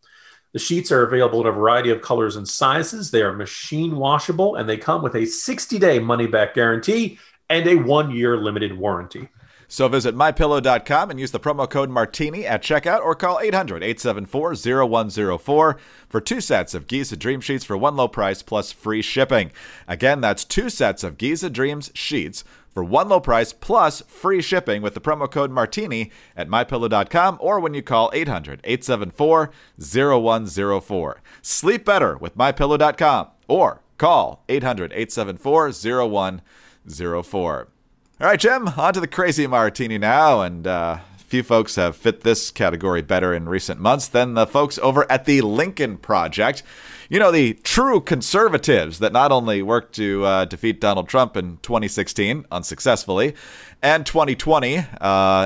The 0.52 0.58
sheets 0.58 0.90
are 0.90 1.04
available 1.04 1.42
in 1.42 1.46
a 1.46 1.52
variety 1.52 1.90
of 1.90 2.02
colors 2.02 2.34
and 2.34 2.48
sizes. 2.48 3.12
They 3.12 3.22
are 3.22 3.32
machine 3.32 3.94
washable 3.94 4.56
and 4.56 4.68
they 4.68 4.78
come 4.78 5.00
with 5.00 5.14
a 5.14 5.26
60 5.26 5.78
day 5.78 6.00
money 6.00 6.26
back 6.26 6.54
guarantee 6.54 7.20
and 7.48 7.64
a 7.68 7.76
one 7.76 8.10
year 8.10 8.36
limited 8.36 8.76
warranty. 8.76 9.28
So 9.68 9.88
visit 9.88 10.14
mypillow.com 10.14 11.10
and 11.10 11.18
use 11.18 11.30
the 11.30 11.40
promo 11.40 11.68
code 11.68 11.90
Martini 11.90 12.46
at 12.46 12.62
checkout 12.62 13.00
or 13.00 13.14
call 13.14 13.40
800 13.40 13.82
874 13.82 14.54
0104 14.88 15.76
for 16.08 16.20
two 16.20 16.40
sets 16.40 16.74
of 16.74 16.86
Giza 16.86 17.16
Dream 17.16 17.40
Sheets 17.40 17.64
for 17.64 17.76
one 17.76 17.96
low 17.96 18.08
price 18.08 18.42
plus 18.42 18.72
free 18.72 19.02
shipping. 19.02 19.50
Again, 19.88 20.20
that's 20.20 20.44
two 20.44 20.70
sets 20.70 21.02
of 21.02 21.18
Giza 21.18 21.50
Dreams 21.50 21.90
Sheets 21.94 22.44
for 22.72 22.82
one 22.84 23.08
low 23.08 23.20
price 23.20 23.52
plus 23.52 24.02
free 24.02 24.42
shipping 24.42 24.82
with 24.82 24.94
the 24.94 25.00
promo 25.00 25.30
code 25.30 25.50
Martini 25.50 26.10
at 26.36 26.48
mypillow.com 26.48 27.38
or 27.40 27.60
when 27.60 27.72
you 27.72 27.82
call 27.82 28.10
800 28.12 28.60
874 28.64 29.50
0104. 29.78 31.22
Sleep 31.40 31.84
better 31.84 32.16
with 32.16 32.36
mypillow.com 32.36 33.28
or 33.46 33.80
call 33.96 34.42
800 34.48 34.92
874 34.92 35.70
0104. 35.72 37.68
All 38.24 38.30
right, 38.30 38.40
Jim, 38.40 38.68
on 38.68 38.94
to 38.94 39.00
the 39.00 39.06
crazy 39.06 39.46
martini 39.46 39.98
now. 39.98 40.40
And 40.40 40.66
uh, 40.66 41.00
few 41.18 41.42
folks 41.42 41.76
have 41.76 41.94
fit 41.94 42.22
this 42.22 42.50
category 42.50 43.02
better 43.02 43.34
in 43.34 43.50
recent 43.50 43.78
months 43.78 44.08
than 44.08 44.32
the 44.32 44.46
folks 44.46 44.78
over 44.78 45.04
at 45.12 45.26
the 45.26 45.42
Lincoln 45.42 45.98
Project. 45.98 46.62
You 47.10 47.18
know, 47.18 47.30
the 47.30 47.52
true 47.52 48.00
conservatives 48.00 48.98
that 49.00 49.12
not 49.12 49.30
only 49.30 49.60
worked 49.60 49.94
to 49.96 50.24
uh, 50.24 50.44
defeat 50.46 50.80
Donald 50.80 51.06
Trump 51.06 51.36
in 51.36 51.58
2016 51.58 52.46
unsuccessfully 52.50 53.34
and 53.82 54.06
2020, 54.06 54.78
uh, 54.78 54.84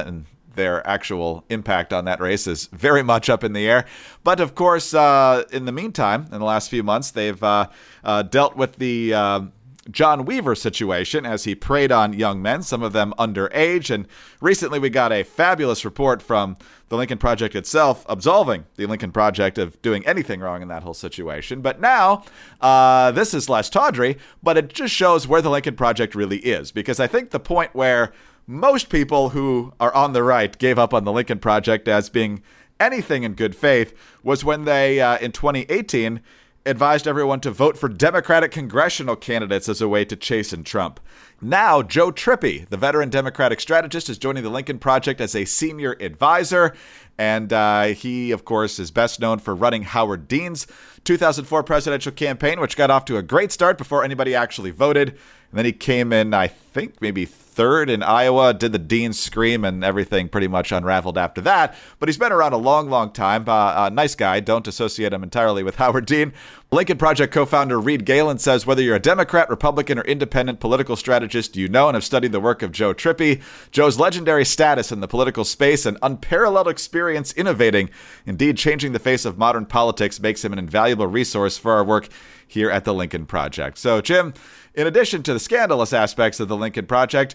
and 0.07 0.27
their 0.55 0.87
actual 0.87 1.45
impact 1.49 1.93
on 1.93 2.05
that 2.05 2.21
race 2.21 2.47
is 2.47 2.67
very 2.67 3.03
much 3.03 3.29
up 3.29 3.43
in 3.43 3.55
the 3.55 3.69
air. 3.69 3.87
But 4.23 4.39
of 4.39 4.55
course, 4.55 4.95
uh, 4.95 5.43
in 5.51 5.65
the 5.65 5.73
meantime, 5.73 6.29
in 6.31 6.39
the 6.39 6.45
last 6.45 6.71
few 6.71 6.85
months, 6.85 7.11
they've 7.11 7.43
uh, 7.43 7.71
uh, 8.05 8.23
dealt 8.23 8.55
with 8.55 8.77
the 8.77 9.51
John 9.91 10.25
Weaver 10.25 10.55
situation 10.55 11.25
as 11.25 11.45
he 11.45 11.55
preyed 11.55 11.91
on 11.91 12.13
young 12.13 12.43
men, 12.43 12.63
some 12.63 12.83
of 12.83 12.93
them 12.93 13.15
underage. 13.19 13.91
And 13.91 14.07
recently 14.41 14.79
we 14.79 14.91
got 14.91 15.13
a 15.13 15.23
fabulous 15.23 15.85
report 15.85 16.21
from 16.21 16.57
the 16.89 16.97
Lincoln 16.97 17.19
Project 17.19 17.55
itself 17.55 18.05
absolving 18.09 18.67
the 18.77 18.87
Lincoln 18.87 19.13
Project 19.13 19.59
of 19.59 19.81
doing 19.83 20.07
anything 20.07 20.41
wrong 20.41 20.63
in 20.63 20.69
that 20.69 20.83
whole 20.83 20.95
situation. 20.95 21.61
But 21.61 21.81
now, 21.81 22.25
uh, 22.61 23.13
this 23.13 23.33
is 23.35 23.49
less 23.49 23.71
tawdry, 23.71 24.19
but 24.43 24.57
it 24.57 24.69
just 24.69 24.95
shows 24.95 25.27
where 25.27 25.43
the 25.43 25.51
Lincoln 25.51 25.77
Project 25.77 26.15
really 26.15 26.39
is. 26.39 26.71
Because 26.71 27.01
I 27.01 27.07
think 27.07 27.31
the 27.31 27.41
point 27.41 27.75
where 27.75 28.13
most 28.47 28.89
people 28.89 29.31
who 29.31 29.73
are 29.79 29.95
on 29.95 30.13
the 30.13 30.23
right 30.23 30.57
gave 30.59 30.79
up 30.79 30.95
on 30.95 31.05
the 31.05 31.13
Lincoln 31.13 31.39
Project 31.39 31.89
as 31.89 32.09
being 32.09 32.43
anything 32.81 33.23
in 33.23 33.35
good 33.35 33.55
faith 33.55 33.95
was 34.23 34.45
when 34.45 34.65
they, 34.65 35.01
uh, 35.01 35.19
in 35.19 35.33
2018, 35.33 36.21
advised 36.67 37.09
everyone 37.09 37.41
to 37.41 37.51
vote 37.51 37.79
for 37.79 37.89
Democratic 37.89 38.51
congressional 38.51 39.17
candidates 39.17 39.69
as 39.69 39.81
a 39.81 39.89
way 39.89 40.05
to 40.05 40.17
chasten 40.17 40.65
Trump. 40.65 41.01
Now, 41.41 41.83
Joe 41.83 42.11
Trippi, 42.11 42.69
the 42.69 42.77
veteran 42.77 43.11
Democratic 43.11 43.61
strategist, 43.61 44.09
is 44.09 44.19
joining 44.19 44.43
the 44.43 44.51
Lincoln 44.51 44.79
Project 44.79 45.21
as 45.21 45.35
a 45.35 45.45
senior 45.45 45.97
advisor. 46.01 46.75
And 47.17 47.53
uh, 47.53 47.85
he, 47.87 48.33
of 48.33 48.45
course, 48.45 48.79
is 48.79 48.91
best 48.91 49.21
known 49.21 49.39
for 49.39 49.55
running 49.55 49.83
Howard 49.83 50.29
Dean's 50.29 50.67
2004 51.05 51.63
presidential 51.63 52.13
campaign, 52.13 52.61
which 52.61 52.77
got 52.77 52.91
off 52.91 53.05
to 53.07 53.17
a 53.17 53.23
great 53.23 53.53
start 53.53 53.79
before 53.79 54.05
anybody 54.05 54.35
actually 54.35 54.71
voted. 54.71 55.11
And 55.11 55.19
then 55.53 55.65
he 55.65 55.73
came 55.73 56.13
in, 56.13 56.35
I 56.35 56.49
think, 56.49 57.01
maybe 57.01 57.25
third 57.59 57.91
in 57.91 58.05
Iowa, 58.05 58.55
did 58.55 58.71
the 58.71 58.79
Dean 58.79 59.13
scream, 59.13 59.65
and 59.65 59.83
everything 59.83 60.29
pretty 60.29 60.47
much 60.47 60.71
unraveled 60.71 61.19
after 61.19 61.41
that. 61.41 61.75
But 61.99 62.09
he's 62.09 62.17
been 62.17 62.31
around 62.31 62.53
a 62.53 62.57
long, 62.57 62.89
long 62.89 63.11
time. 63.11 63.49
Uh, 63.49 63.53
uh, 63.53 63.91
nice 63.93 64.15
guy. 64.15 64.39
Don't 64.39 64.69
associate 64.69 65.13
him 65.13 65.25
entirely 65.25 65.65
with 65.65 65.75
Howard 65.83 66.07
Dean. 66.07 66.33
Lincoln 66.71 66.99
Project 66.99 67.35
co 67.35 67.45
founder 67.45 67.81
Reed 67.81 68.05
Galen 68.05 68.39
says 68.39 68.65
whether 68.65 68.81
you're 68.81 68.95
a 68.95 69.01
Democrat, 69.01 69.51
Republican, 69.51 69.99
or 69.99 70.03
independent 70.03 70.61
political 70.61 70.95
strategist, 70.95 71.57
you 71.57 71.67
know 71.67 71.89
and 71.89 71.97
have 71.97 72.05
studied 72.05 72.31
the 72.31 72.39
work 72.39 72.63
of 72.63 72.71
Joe 72.71 72.95
Trippi. 72.95 73.43
Joe's 73.73 73.99
legendary 73.99 74.45
status 74.45 74.93
in 74.93 75.01
the 75.01 75.09
political 75.09 75.45
space 75.45 75.85
and 75.85 75.99
unparalleled 76.01 76.69
experience 76.69 77.33
innovating, 77.33 77.91
indeed 78.25 78.57
changing 78.57 78.93
the 78.93 79.01
face 79.01 79.25
of 79.25 79.37
modern 79.37 79.67
politics, 79.67 80.21
makes 80.21 80.45
him 80.45 80.53
an 80.53 80.61
invaluable 80.61 81.09
resource 81.09 81.59
for 81.59 81.73
our 81.73 81.83
work 81.83 82.09
here 82.47 82.71
at 82.71 82.85
the 82.85 82.95
Lincoln 82.95 83.27
Project. 83.27 83.79
So, 83.79 84.01
Jim, 84.01 84.33
in 84.79 84.87
addition 84.87 85.25
to 85.25 85.33
the 85.33 85.41
scandalous 85.41 85.93
aspects 85.93 86.39
of 86.39 86.47
the 86.47 86.57
Lincoln 86.57 86.87
Project, 86.87 87.35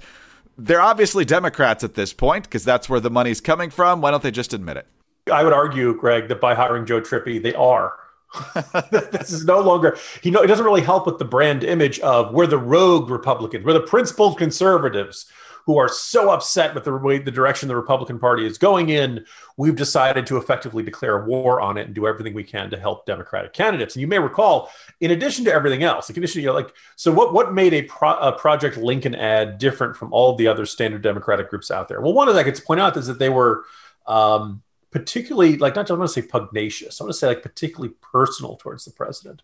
they're 0.58 0.82
obviously 0.82 1.26
Democrats 1.26 1.84
at 1.84 1.94
this 1.94 2.14
point 2.14 2.46
because 2.46 2.64
that's 2.64 2.88
where 2.88 3.02
the 3.02 3.10
money's 3.10 3.42
coming 3.42 3.70
from. 3.70 4.00
Why 4.00 4.12
don't 4.12 4.24
they 4.24 4.32
just 4.32 4.54
admit 4.54 4.78
it? 4.78 4.88
I 5.32 5.44
would 5.44 5.52
argue, 5.52 5.94
Greg, 5.94 6.30
that 6.30 6.40
by 6.40 6.56
hiring 6.56 6.86
Joe 6.86 7.02
Trippi, 7.02 7.44
they 7.44 7.54
are. 7.54 7.96
this 8.92 9.32
is 9.32 9.46
no 9.46 9.60
longer 9.60 9.96
you 10.24 10.32
know 10.32 10.42
it 10.42 10.48
doesn't 10.48 10.66
really 10.66 10.82
help 10.82 11.06
with 11.06 11.20
the 11.20 11.26
brand 11.26 11.64
image 11.64 12.00
of 12.00 12.34
we're 12.34 12.48
the 12.48 12.58
rogue 12.58 13.12
Republicans, 13.12 13.64
we're 13.64 13.74
the 13.74 13.82
principled 13.82 14.40
conservatives 14.40 15.32
who 15.66 15.78
are 15.78 15.88
so 15.88 16.30
upset 16.30 16.76
with 16.76 16.84
the 16.84 16.96
way 16.96 17.18
the 17.18 17.32
direction 17.32 17.70
the 17.70 17.76
Republican 17.76 18.20
Party 18.20 18.46
is 18.46 18.58
going 18.58 18.90
in, 18.90 19.26
we've 19.56 19.76
decided 19.76 20.26
to 20.28 20.38
effectively 20.38 20.84
declare 20.84 21.26
war 21.26 21.62
on 21.62 21.78
it 21.78 21.86
and 21.86 21.96
do 21.96 22.06
everything 22.06 22.34
we 22.34 22.44
can 22.44 22.70
to 22.70 22.78
help 22.78 23.06
Democratic 23.06 23.54
candidates. 23.54 23.96
And 23.96 24.02
you 24.02 24.08
may 24.08 24.20
recall, 24.20 24.70
in 25.00 25.12
addition 25.12 25.46
to 25.46 25.54
everything 25.54 25.84
else, 25.84 26.08
the 26.08 26.14
condition, 26.14 26.42
you 26.42 26.48
know, 26.48 26.54
like, 26.54 26.74
so 26.98 27.12
what, 27.12 27.34
what 27.34 27.54
made 27.54 27.74
a, 27.74 27.84
Pro, 27.84 28.14
a 28.18 28.32
Project 28.34 28.78
Lincoln 28.78 29.16
ad 29.16 29.58
different 29.58 29.96
from 29.96 30.12
all 30.12 30.36
the 30.36 30.48
other 30.48 30.66
standard 30.66 31.02
Democratic 31.02 31.50
groups 31.50 31.72
out 31.72 31.88
there? 31.88 32.02
Well, 32.02 32.14
one 32.14 32.28
of 32.28 32.36
that 32.36 32.46
I 32.46 32.52
to 32.52 32.62
point 32.62 32.82
out 32.82 32.98
is 32.98 33.08
that 33.08 33.20
they 33.20 33.30
were, 33.30 33.64
um, 34.06 34.62
particularly 34.94 35.58
like 35.58 35.76
not 35.76 35.90
I 35.90 35.96
want 35.96 36.08
to 36.08 36.22
say 36.22 36.28
pugnacious. 36.28 37.02
I 37.02 37.04
want 37.04 37.14
to 37.14 37.18
say 37.18 37.28
like 37.28 37.42
particularly 37.42 37.96
personal 38.00 38.58
towards 38.58 38.86
the 38.86 38.92
president, 38.92 39.42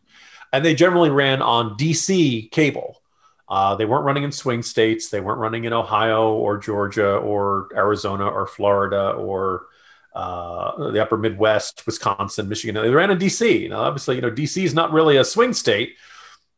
and 0.54 0.64
they 0.64 0.76
generally 0.76 1.10
ran 1.10 1.42
on 1.42 1.78
DC 1.78 2.52
cable. 2.52 3.02
Uh, 3.50 3.76
they 3.76 3.86
weren't 3.86 4.06
running 4.06 4.24
in 4.24 4.32
swing 4.32 4.62
states. 4.62 5.10
They 5.10 5.22
weren't 5.22 5.40
running 5.40 5.64
in 5.64 5.74
Ohio 5.74 6.34
or 6.34 6.60
Georgia 6.60 7.16
or 7.16 7.70
Arizona 7.76 8.28
or 8.28 8.46
Florida 8.46 9.12
or 9.12 9.66
uh, 10.14 10.92
the 10.92 11.02
upper 11.02 11.18
Midwest, 11.18 11.86
Wisconsin, 11.86 12.48
Michigan. 12.48 12.76
They 12.76 12.90
ran 12.90 13.10
in 13.10 13.18
DC. 13.18 13.70
Now, 13.70 13.82
obviously, 13.82 14.16
you 14.16 14.22
know, 14.22 14.32
DC 14.32 14.64
is 14.64 14.74
not 14.74 14.92
really 14.92 15.18
a 15.18 15.24
swing 15.24 15.54
state, 15.54 15.96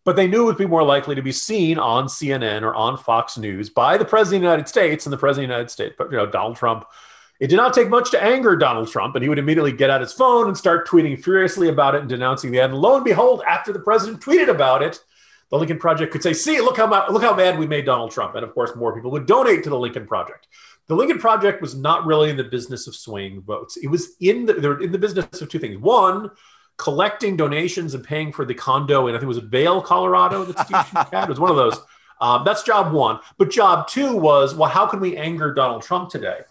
but 0.04 0.16
they 0.16 0.28
knew 0.28 0.44
it 0.44 0.46
would 0.46 0.58
be 0.58 0.66
more 0.66 0.84
likely 0.84 1.16
to 1.16 1.22
be 1.22 1.32
seen 1.32 1.78
on 1.78 2.08
CNN 2.08 2.64
or 2.64 2.76
on 2.76 2.98
Fox 2.98 3.38
News 3.38 3.70
by 3.70 3.98
the 3.98 4.06
president 4.06 4.38
of 4.38 4.42
the 4.42 4.48
United 4.48 4.68
States 4.68 5.06
and 5.06 5.14
the 5.14 5.18
president 5.18 5.46
of 5.46 5.50
the 5.50 5.54
United 5.54 5.72
States, 5.72 5.96
you 6.00 6.18
know, 6.18 6.26
Donald 6.26 6.58
Trump. 6.58 6.86
It 7.40 7.48
did 7.48 7.56
not 7.56 7.74
take 7.74 7.90
much 7.90 8.12
to 8.12 8.22
anger 8.22 8.56
Donald 8.56 8.90
Trump, 8.90 9.16
and 9.16 9.24
he 9.24 9.30
would 9.30 9.40
immediately 9.40 9.72
get 9.72 9.90
out 9.90 10.02
his 10.02 10.14
phone 10.14 10.48
and 10.48 10.58
start 10.58 10.88
tweeting 10.88 11.22
furiously 11.22 11.70
about 11.70 11.96
it 11.96 12.02
and 12.02 12.10
denouncing 12.10 12.52
the 12.52 12.60
ad. 12.60 12.70
And 12.70 12.80
lo 12.80 12.98
and 12.98 13.06
behold, 13.06 13.42
after 13.48 13.74
the 13.74 13.80
president 13.80 14.22
tweeted 14.22 14.48
about 14.48 14.84
it, 14.84 15.04
the 15.52 15.58
Lincoln 15.58 15.78
Project 15.78 16.12
could 16.12 16.24
say, 16.24 16.34
"See, 16.34 16.60
look 16.62 16.78
how 16.78 16.88
look 17.12 17.22
how 17.22 17.36
mad 17.36 17.60
we 17.60 17.68
made 17.68 17.86
Donald 17.86 18.12
Trump," 18.12 18.36
and 18.36 18.44
of 18.44 18.54
course, 18.54 18.76
more 18.76 18.96
people 18.96 19.12
would 19.12 19.26
donate 19.26 19.64
to 19.64 19.70
the 19.70 19.78
Lincoln 19.78 20.08
Project. 20.08 20.48
The 20.88 20.96
Lincoln 20.96 21.20
Project 21.20 21.62
was 21.62 21.76
not 21.76 22.06
really 22.06 22.30
in 22.30 22.38
the 22.38 22.44
business 22.44 22.88
of 22.88 22.96
swaying 22.96 23.42
votes. 23.42 23.78
It 23.78 23.88
was 23.88 24.16
in 24.20 24.46
the 24.46 24.54
they're 24.54 24.80
in 24.80 24.92
the 24.92 24.98
business 24.98 25.42
of 25.42 25.50
two 25.50 25.60
things. 25.60 25.78
One, 25.78 26.32
collecting 26.78 27.36
donations 27.36 27.94
and 27.94 28.04
paying 28.04 28.32
for 28.32 28.46
the 28.46 28.54
condo, 28.54 29.08
and 29.08 29.16
I 29.16 29.20
think 29.20 29.26
it 29.26 29.36
was 29.36 29.38
Vail, 29.40 29.82
Colorado, 29.82 30.46
that 30.46 30.60
Steve 30.66 31.08
had. 31.12 31.26
It 31.26 31.30
was 31.30 31.40
one 31.40 31.52
of 31.52 31.58
those. 31.58 31.80
Um, 32.22 32.44
that's 32.46 32.64
job 32.64 32.94
one. 32.94 33.20
But 33.38 33.50
job 33.50 33.88
two 33.88 34.16
was, 34.16 34.54
well, 34.56 34.70
how 34.70 34.86
can 34.86 35.00
we 35.00 35.18
anger 35.18 35.54
Donald 35.54 35.82
Trump 35.82 36.10
today? 36.10 36.42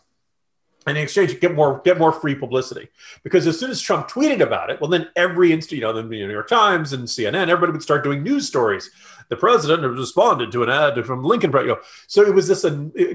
And 0.87 0.97
in 0.97 1.03
exchange 1.03 1.39
get 1.41 1.55
more 1.55 1.81
get 1.85 1.99
more 1.99 2.13
free 2.13 2.35
publicity. 2.35 2.89
Because 3.23 3.47
as 3.47 3.59
soon 3.59 3.71
as 3.71 3.81
trump 3.81 4.09
tweeted 4.09 4.41
about 4.41 4.71
it 4.71 4.81
well 4.81 4.91
then 4.91 5.09
every 5.17 5.53
instant 5.53 5.79
you 5.79 5.83
know 5.83 5.93
the 5.93 6.03
new 6.03 6.31
york 6.31 6.49
times 6.49 6.93
and 6.93 7.07
cnn 7.07 7.49
everybody 7.49 7.73
would 7.73 7.83
start 7.83 8.05
doing 8.05 8.23
news 8.23 8.47
stories. 8.47 8.91
The 9.29 9.37
president 9.37 9.83
responded 9.83 10.51
to 10.53 10.65
an 10.65 10.71
ad 10.71 11.05
from 11.07 11.23
lincoln 11.23 11.53
you 11.53 11.67
know, 11.67 11.79
so 12.07 12.23
it 12.23 12.35
was 12.35 12.49
this 12.49 12.65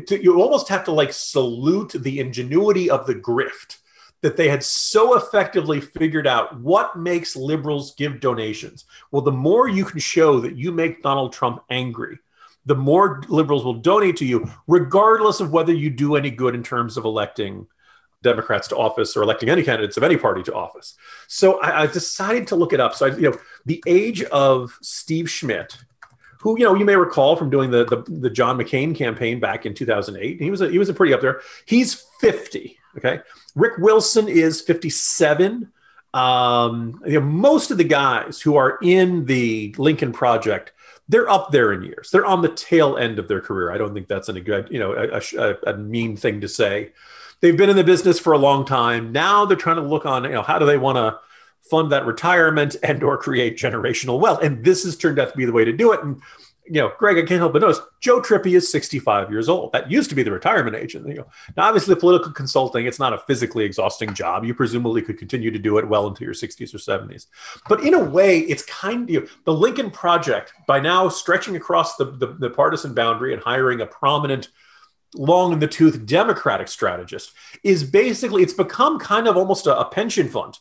you 0.10 0.42
almost 0.42 0.70
have 0.70 0.84
to 0.86 0.92
like 0.92 1.12
salute 1.12 1.94
the 1.98 2.20
ingenuity 2.20 2.90
of 2.90 3.06
the 3.06 3.16
grift 3.16 3.78
that 4.22 4.38
they 4.38 4.48
had 4.48 4.64
so 4.64 5.18
effectively 5.18 5.80
figured 5.82 6.26
out 6.26 6.60
what 6.62 6.98
makes 6.98 7.36
liberals 7.36 7.94
give 7.96 8.20
donations. 8.20 8.86
Well 9.12 9.22
the 9.22 9.32
more 9.32 9.68
you 9.68 9.86
can 9.86 10.00
show 10.00 10.40
that 10.40 10.56
you 10.56 10.72
make 10.72 11.02
donald 11.02 11.34
trump 11.34 11.64
angry 11.70 12.20
the 12.66 12.76
more 12.76 13.22
liberals 13.28 13.64
will 13.64 13.76
donate 13.76 14.18
to 14.18 14.26
you, 14.26 14.50
regardless 14.68 15.40
of 15.40 15.52
whether 15.52 15.74
you 15.74 15.90
do 15.90 16.16
any 16.16 16.32
good 16.32 16.56
in 16.56 16.64
terms 16.64 16.98
of 16.98 17.06
electing 17.06 17.68
Democrats 18.24 18.68
to 18.70 18.76
office 18.76 19.16
or 19.16 19.24
electing 19.24 19.50
any 19.50 19.64
candidates 19.64 19.98
of 19.98 20.04
any 20.04 20.18
party 20.18 20.44
to 20.44 20.54
office. 20.54 20.96
So 21.28 21.62
I, 21.62 21.84
I 21.84 21.88
decided 21.88 22.48
to 22.48 22.56
look 22.56 22.74
it 22.74 22.80
up. 22.80 22.96
So 22.96 23.06
I, 23.06 23.16
you 23.16 23.30
know, 23.30 23.38
the 23.66 23.82
age 23.86 24.24
of 24.24 24.78
Steve 24.82 25.30
Schmidt, 25.30 25.78
who 26.40 26.58
you 26.58 26.66
know 26.66 26.76
you 26.76 26.86
may 26.86 26.96
recall 26.96 27.36
from 27.36 27.50
doing 27.50 27.72
the 27.72 27.86
the, 27.86 28.04
the 28.08 28.30
John 28.30 28.58
McCain 28.58 28.96
campaign 28.96 29.40
back 29.40 29.66
in 29.66 29.74
2008. 29.74 30.42
He 30.42 30.52
was 30.52 30.62
a, 30.62 30.70
he 30.70 30.80
was 30.80 30.90
a 30.90 30.94
pretty 30.94 31.14
up 31.14 31.22
there. 31.22 31.42
He's 31.66 32.06
50. 32.20 32.78
Okay, 32.98 33.20
Rick 33.56 33.78
Wilson 33.78 34.28
is 34.28 34.62
57. 34.62 35.72
Um, 36.14 37.02
you 37.06 37.20
know, 37.20 37.26
most 37.26 37.72
of 37.72 37.78
the 37.78 37.84
guys 37.84 38.42
who 38.42 38.56
are 38.56 38.80
in 38.82 39.26
the 39.26 39.76
Lincoln 39.78 40.14
Project 40.14 40.72
they're 41.08 41.30
up 41.30 41.52
there 41.52 41.72
in 41.72 41.84
years. 41.84 42.10
They're 42.12 42.26
on 42.26 42.42
the 42.42 42.50
tail 42.50 42.98
end 42.98 43.20
of 43.20 43.28
their 43.28 43.42
career. 43.42 43.72
I 43.72 43.78
don't 43.78 43.94
think 43.94 44.08
that's 44.08 44.30
a 44.30 44.40
good, 44.40 44.68
you 44.72 44.80
know, 44.80 44.94
a, 44.94 45.22
a, 45.38 45.74
a, 45.74 45.78
mean 45.78 46.18
thing 46.18 46.42
to 46.42 46.48
say. 46.48 46.92
They've 47.42 47.58
been 47.58 47.70
in 47.70 47.76
the 47.76 47.84
business 47.84 48.20
for 48.20 48.34
a 48.34 48.38
long 48.38 48.66
time. 48.66 49.12
Now 49.12 49.46
they're 49.46 49.58
trying 49.58 49.76
to 49.76 49.84
look 49.84 50.06
on, 50.06 50.24
you 50.24 50.32
know, 50.32 50.42
how 50.42 50.58
do 50.58 50.66
they 50.66 50.78
want 50.78 50.98
to 50.98 51.20
fund 51.70 51.92
that 51.92 52.06
retirement 52.06 52.76
and 52.82 53.04
or 53.04 53.18
create 53.18 53.58
generational 53.58 54.20
wealth? 54.20 54.42
And 54.42 54.64
this 54.64 54.84
has 54.84 54.96
turned 54.96 55.20
out 55.20 55.32
to 55.32 55.38
be 55.38 55.46
the 55.46 55.52
way 55.52 55.66
to 55.66 55.74
do 55.74 55.92
it. 55.92 56.02
And 56.04 56.22
you 56.68 56.82
know, 56.82 56.92
Greg, 56.98 57.18
I 57.18 57.22
can't 57.22 57.40
help 57.40 57.54
but 57.54 57.62
notice 57.62 57.80
Joe 58.00 58.22
Trippi 58.22 58.56
is 58.56 58.72
65 58.72 59.30
years 59.30 59.50
old. 59.50 59.72
That 59.74 59.92
used 59.92 60.10
to 60.10 60.16
be 60.16 60.24
the 60.24 60.32
retirement 60.32 60.76
age. 60.76 60.96
And, 60.96 61.08
you 61.08 61.16
know, 61.16 61.28
now, 61.56 61.68
obviously, 61.68 61.96
political 61.96 62.32
consulting, 62.32 62.86
it's 62.86 63.00
not 63.00 63.14
a 63.14 63.20
physically 63.20 63.66
exhausting 63.66 64.14
job. 64.14 64.44
You 64.44 64.54
presumably 64.54 65.02
could 65.02 65.18
continue 65.18 65.52
to 65.52 65.60
do 65.60 65.78
it 65.78 65.88
well 65.88 66.08
into 66.08 66.24
your 66.24 66.34
60s 66.34 66.74
or 66.74 66.78
70s. 66.78 67.28
But 67.70 67.84
in 67.84 67.94
a 67.94 68.04
way, 68.04 68.40
it's 68.40 68.64
kind 68.66 69.04
of 69.04 69.10
you 69.10 69.22
know, 69.22 69.28
the 69.46 69.54
Lincoln 69.54 69.92
Project, 69.92 70.54
by 70.68 70.80
now 70.80 71.08
stretching 71.10 71.56
across 71.56 71.98
the, 71.98 72.06
the, 72.06 72.36
the 72.40 72.50
partisan 72.50 72.94
boundary 72.94 73.34
and 73.34 73.42
hiring 73.42 73.82
a 73.82 73.86
prominent, 73.86 74.50
long 75.14 75.54
in 75.54 75.60
the 75.60 75.68
tooth 75.68 76.06
Democratic 76.06 76.68
strategist, 76.68 77.32
is 77.64 77.84
basically, 77.84 78.42
it's 78.42 78.54
become 78.54 78.98
kind 79.00 79.28
of 79.28 79.38
almost 79.38 79.68
a, 79.68 79.80
a 79.80 79.86
pension 79.86 80.28
fund 80.28 80.58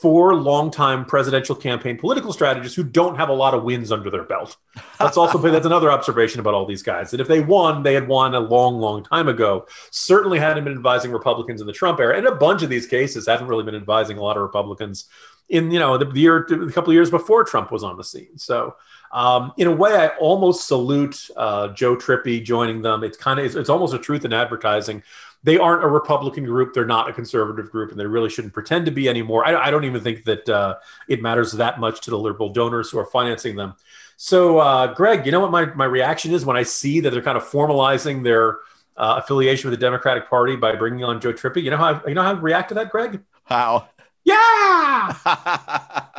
for 0.00 0.34
longtime 0.34 1.04
presidential 1.04 1.54
campaign 1.54 1.98
political 1.98 2.32
strategists 2.32 2.76
who 2.76 2.82
don't 2.82 3.16
have 3.16 3.28
a 3.28 3.32
lot 3.32 3.54
of 3.54 3.64
wins 3.64 3.92
under 3.92 4.10
their 4.10 4.24
belt. 4.24 4.56
That's 4.98 5.16
also 5.16 5.38
that's 5.38 5.66
another 5.66 5.90
observation 5.90 6.40
about 6.40 6.54
all 6.54 6.64
these 6.64 6.82
guys. 6.82 7.10
That 7.10 7.20
if 7.20 7.28
they 7.28 7.40
won, 7.40 7.82
they 7.82 7.94
had 7.94 8.08
won 8.08 8.34
a 8.34 8.40
long, 8.40 8.76
long 8.76 9.04
time 9.04 9.28
ago. 9.28 9.66
Certainly 9.90 10.38
hadn't 10.38 10.64
been 10.64 10.72
advising 10.72 11.10
Republicans 11.10 11.60
in 11.60 11.66
the 11.66 11.72
Trump 11.72 12.00
era, 12.00 12.16
and 12.16 12.26
a 12.26 12.34
bunch 12.34 12.62
of 12.62 12.70
these 12.70 12.86
cases 12.86 13.26
hadn't 13.26 13.48
really 13.48 13.64
been 13.64 13.74
advising 13.74 14.16
a 14.16 14.22
lot 14.22 14.36
of 14.36 14.42
Republicans 14.42 15.06
in 15.50 15.70
you 15.70 15.78
know 15.78 15.98
the, 15.98 16.18
year, 16.18 16.38
a 16.38 16.72
couple 16.72 16.90
of 16.90 16.94
years 16.94 17.10
before 17.10 17.44
Trump 17.44 17.70
was 17.70 17.84
on 17.84 17.96
the 17.96 18.04
scene. 18.04 18.38
So 18.38 18.76
um, 19.12 19.52
in 19.58 19.66
a 19.66 19.72
way, 19.72 19.96
I 19.96 20.08
almost 20.18 20.66
salute 20.66 21.28
uh, 21.36 21.68
Joe 21.68 21.96
Trippi 21.96 22.42
joining 22.42 22.80
them. 22.80 23.04
It's 23.04 23.18
kind 23.18 23.38
of 23.38 23.44
it's, 23.44 23.56
it's, 23.56 23.68
almost 23.68 23.92
a 23.92 23.98
truth 23.98 24.24
in 24.24 24.32
advertising. 24.32 25.02
They 25.42 25.58
aren't 25.58 25.82
a 25.82 25.88
Republican 25.88 26.44
group. 26.44 26.72
They're 26.72 26.86
not 26.86 27.08
a 27.08 27.12
conservative 27.12 27.70
group, 27.70 27.90
and 27.90 27.98
they 27.98 28.06
really 28.06 28.30
shouldn't 28.30 28.54
pretend 28.54 28.86
to 28.86 28.92
be 28.92 29.08
anymore. 29.08 29.44
I, 29.44 29.66
I 29.66 29.70
don't 29.70 29.84
even 29.84 30.00
think 30.02 30.24
that 30.24 30.48
uh, 30.48 30.76
it 31.08 31.20
matters 31.20 31.52
that 31.52 31.80
much 31.80 32.02
to 32.02 32.10
the 32.10 32.18
liberal 32.18 32.50
donors 32.50 32.90
who 32.90 32.98
are 32.98 33.06
financing 33.06 33.56
them. 33.56 33.74
So, 34.16 34.58
uh, 34.58 34.94
Greg, 34.94 35.24
you 35.24 35.32
know 35.32 35.40
what 35.40 35.50
my, 35.50 35.64
my 35.74 35.86
reaction 35.86 36.32
is 36.32 36.44
when 36.44 36.56
I 36.56 36.62
see 36.62 37.00
that 37.00 37.10
they're 37.10 37.22
kind 37.22 37.38
of 37.38 37.44
formalizing 37.44 38.22
their 38.22 38.58
uh, 38.96 39.18
affiliation 39.22 39.70
with 39.70 39.80
the 39.80 39.84
Democratic 39.84 40.28
Party 40.28 40.56
by 40.56 40.76
bringing 40.76 41.04
on 41.04 41.20
Joe 41.20 41.32
Trippi. 41.32 41.62
You 41.62 41.70
know 41.70 41.78
how 41.78 41.94
I, 41.94 42.08
you 42.08 42.14
know 42.14 42.22
how 42.22 42.34
I 42.34 42.38
react 42.38 42.68
to 42.68 42.74
that, 42.74 42.90
Greg? 42.90 43.20
How? 43.44 43.88
Yeah. 44.24 45.14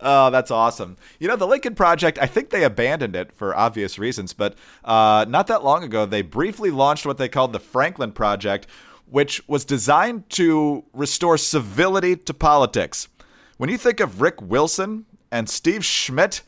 oh, 0.00 0.30
that's 0.30 0.50
awesome. 0.50 0.96
You 1.18 1.28
know, 1.28 1.36
the 1.36 1.46
Lincoln 1.46 1.74
Project, 1.74 2.18
I 2.20 2.26
think 2.26 2.50
they 2.50 2.64
abandoned 2.64 3.16
it 3.16 3.32
for 3.32 3.56
obvious 3.56 3.98
reasons, 3.98 4.32
but 4.32 4.56
uh, 4.84 5.26
not 5.28 5.46
that 5.48 5.64
long 5.64 5.84
ago, 5.84 6.06
they 6.06 6.22
briefly 6.22 6.70
launched 6.70 7.06
what 7.06 7.18
they 7.18 7.28
called 7.28 7.52
the 7.52 7.60
Franklin 7.60 8.12
Project, 8.12 8.66
which 9.06 9.46
was 9.48 9.64
designed 9.64 10.28
to 10.30 10.84
restore 10.92 11.38
civility 11.38 12.16
to 12.16 12.34
politics. 12.34 13.08
When 13.56 13.70
you 13.70 13.78
think 13.78 14.00
of 14.00 14.20
Rick 14.20 14.42
Wilson 14.42 15.06
and 15.30 15.48
Steve 15.48 15.84
Schmidt, 15.84 16.42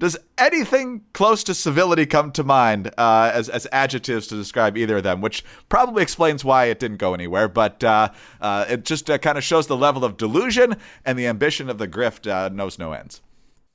does 0.00 0.16
anything 0.38 1.02
close 1.12 1.44
to 1.44 1.54
civility 1.54 2.06
come 2.06 2.32
to 2.32 2.42
mind 2.42 2.90
uh, 2.96 3.30
as, 3.34 3.50
as 3.50 3.66
adjectives 3.70 4.26
to 4.28 4.34
describe 4.34 4.76
either 4.76 4.96
of 4.96 5.02
them? 5.02 5.20
Which 5.20 5.44
probably 5.68 6.02
explains 6.02 6.42
why 6.42 6.64
it 6.64 6.80
didn't 6.80 6.96
go 6.96 7.12
anywhere, 7.12 7.48
but 7.48 7.84
uh, 7.84 8.08
uh, 8.40 8.64
it 8.68 8.86
just 8.86 9.10
uh, 9.10 9.18
kind 9.18 9.36
of 9.36 9.44
shows 9.44 9.66
the 9.66 9.76
level 9.76 10.02
of 10.02 10.16
delusion 10.16 10.76
and 11.04 11.18
the 11.18 11.26
ambition 11.26 11.68
of 11.68 11.76
the 11.76 11.86
grift 11.86 12.28
uh, 12.28 12.48
knows 12.48 12.78
no 12.78 12.92
ends. 12.92 13.20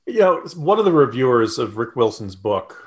You 0.04 0.18
know, 0.18 0.40
one 0.56 0.80
of 0.80 0.84
the 0.84 0.92
reviewers 0.92 1.58
of 1.58 1.76
Rick 1.76 1.94
Wilson's 1.94 2.36
book 2.36 2.82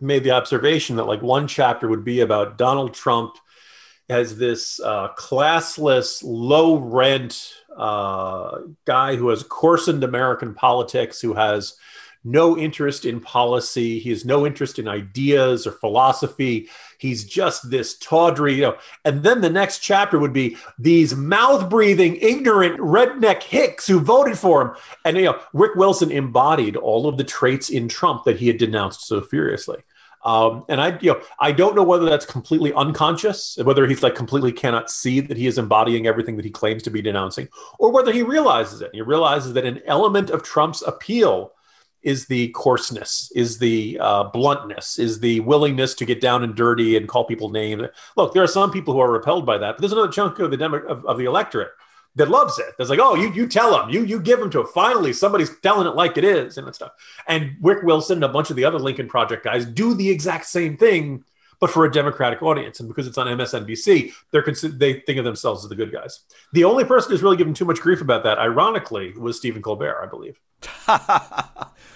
made 0.00 0.22
the 0.22 0.30
observation 0.30 0.94
that 0.96 1.04
like 1.04 1.20
one 1.20 1.48
chapter 1.48 1.88
would 1.88 2.04
be 2.04 2.20
about 2.20 2.56
Donald 2.56 2.94
Trump 2.94 3.34
as 4.08 4.38
this 4.38 4.78
uh, 4.80 5.08
classless, 5.18 6.22
low 6.24 6.76
rent 6.76 7.54
guy 7.76 9.16
who 9.16 9.28
has 9.30 9.42
coarsened 9.42 10.04
American 10.04 10.54
politics, 10.54 11.20
who 11.20 11.34
has 11.34 11.76
no 12.28 12.56
interest 12.56 13.04
in 13.04 13.20
policy. 13.20 13.98
He 13.98 14.10
has 14.10 14.24
no 14.24 14.46
interest 14.46 14.78
in 14.78 14.86
ideas 14.86 15.66
or 15.66 15.72
philosophy. 15.72 16.68
He's 16.98 17.24
just 17.24 17.70
this 17.70 17.96
tawdry, 17.98 18.54
you 18.54 18.62
know. 18.62 18.76
And 19.04 19.22
then 19.22 19.40
the 19.40 19.50
next 19.50 19.78
chapter 19.78 20.18
would 20.18 20.32
be 20.32 20.56
these 20.78 21.14
mouth 21.14 21.68
breathing, 21.70 22.16
ignorant 22.16 22.78
redneck 22.78 23.42
hicks 23.42 23.86
who 23.86 24.00
voted 24.00 24.38
for 24.38 24.62
him. 24.62 24.76
And, 25.04 25.16
you 25.16 25.24
know, 25.24 25.40
Rick 25.52 25.74
Wilson 25.76 26.10
embodied 26.10 26.76
all 26.76 27.08
of 27.08 27.16
the 27.16 27.24
traits 27.24 27.70
in 27.70 27.88
Trump 27.88 28.24
that 28.24 28.38
he 28.38 28.46
had 28.46 28.58
denounced 28.58 29.06
so 29.06 29.20
furiously. 29.20 29.78
Um, 30.24 30.64
and 30.68 30.80
I, 30.80 30.98
you 31.00 31.12
know, 31.12 31.22
I 31.38 31.52
don't 31.52 31.76
know 31.76 31.84
whether 31.84 32.04
that's 32.04 32.26
completely 32.26 32.72
unconscious, 32.72 33.56
whether 33.62 33.86
he's 33.86 34.02
like 34.02 34.16
completely 34.16 34.52
cannot 34.52 34.90
see 34.90 35.20
that 35.20 35.36
he 35.36 35.46
is 35.46 35.58
embodying 35.58 36.06
everything 36.06 36.36
that 36.36 36.44
he 36.44 36.50
claims 36.50 36.82
to 36.82 36.90
be 36.90 37.00
denouncing, 37.00 37.48
or 37.78 37.92
whether 37.92 38.12
he 38.12 38.22
realizes 38.22 38.80
it. 38.80 38.90
He 38.92 39.00
realizes 39.00 39.52
that 39.52 39.64
an 39.64 39.80
element 39.86 40.30
of 40.30 40.42
Trump's 40.42 40.82
appeal 40.82 41.52
is 42.02 42.26
the 42.26 42.48
coarseness, 42.48 43.32
is 43.34 43.58
the 43.58 43.98
uh, 44.00 44.24
bluntness, 44.24 44.98
is 44.98 45.20
the 45.20 45.40
willingness 45.40 45.94
to 45.94 46.04
get 46.04 46.20
down 46.20 46.44
and 46.44 46.54
dirty 46.54 46.96
and 46.96 47.08
call 47.08 47.24
people 47.24 47.50
names. 47.50 47.82
Look, 48.16 48.34
there 48.34 48.42
are 48.42 48.48
some 48.48 48.70
people 48.70 48.94
who 48.94 49.00
are 49.00 49.10
repelled 49.10 49.44
by 49.44 49.58
that, 49.58 49.72
but 49.72 49.80
there's 49.80 49.92
another 49.92 50.12
chunk 50.12 50.38
of 50.38 50.50
the 50.50 50.56
demo, 50.56 50.78
of, 50.78 51.04
of, 51.04 51.18
the 51.18 51.24
electorate 51.24 51.72
that 52.14 52.28
loves 52.28 52.58
it. 52.58 52.74
That's 52.78 52.90
like, 52.90 53.00
oh, 53.00 53.14
you 53.14 53.32
you 53.32 53.48
tell 53.48 53.72
them, 53.72 53.90
you 53.90 54.04
you 54.04 54.20
give 54.20 54.38
them 54.38 54.50
to 54.50 54.60
it. 54.60 54.68
Finally, 54.68 55.12
somebody's 55.12 55.58
telling 55.60 55.86
it 55.86 55.96
like 55.96 56.16
it 56.16 56.24
is 56.24 56.56
and 56.56 56.66
that 56.66 56.74
stuff. 56.74 56.92
And 57.26 57.56
Rick 57.60 57.82
Wilson 57.82 58.18
and 58.18 58.24
a 58.24 58.28
bunch 58.28 58.50
of 58.50 58.56
the 58.56 58.64
other 58.64 58.78
Lincoln 58.78 59.08
Project 59.08 59.44
guys 59.44 59.64
do 59.64 59.94
the 59.94 60.08
exact 60.08 60.46
same 60.46 60.76
thing, 60.76 61.24
but 61.60 61.70
for 61.70 61.84
a 61.84 61.90
Democratic 61.90 62.42
audience. 62.42 62.80
And 62.80 62.88
because 62.88 63.06
it's 63.06 63.18
on 63.18 63.26
MSNBC, 63.26 64.12
they're 64.30 64.44
they 64.72 65.00
think 65.00 65.18
of 65.18 65.24
themselves 65.24 65.64
as 65.64 65.68
the 65.68 65.76
good 65.76 65.92
guys. 65.92 66.20
The 66.52 66.64
only 66.64 66.84
person 66.84 67.10
who's 67.10 67.22
really 67.22 67.36
given 67.36 67.54
too 67.54 67.64
much 67.64 67.80
grief 67.80 68.00
about 68.00 68.24
that, 68.24 68.38
ironically, 68.38 69.12
was 69.12 69.36
Stephen 69.36 69.62
Colbert, 69.62 70.00
I 70.02 70.06
believe. 70.06 70.38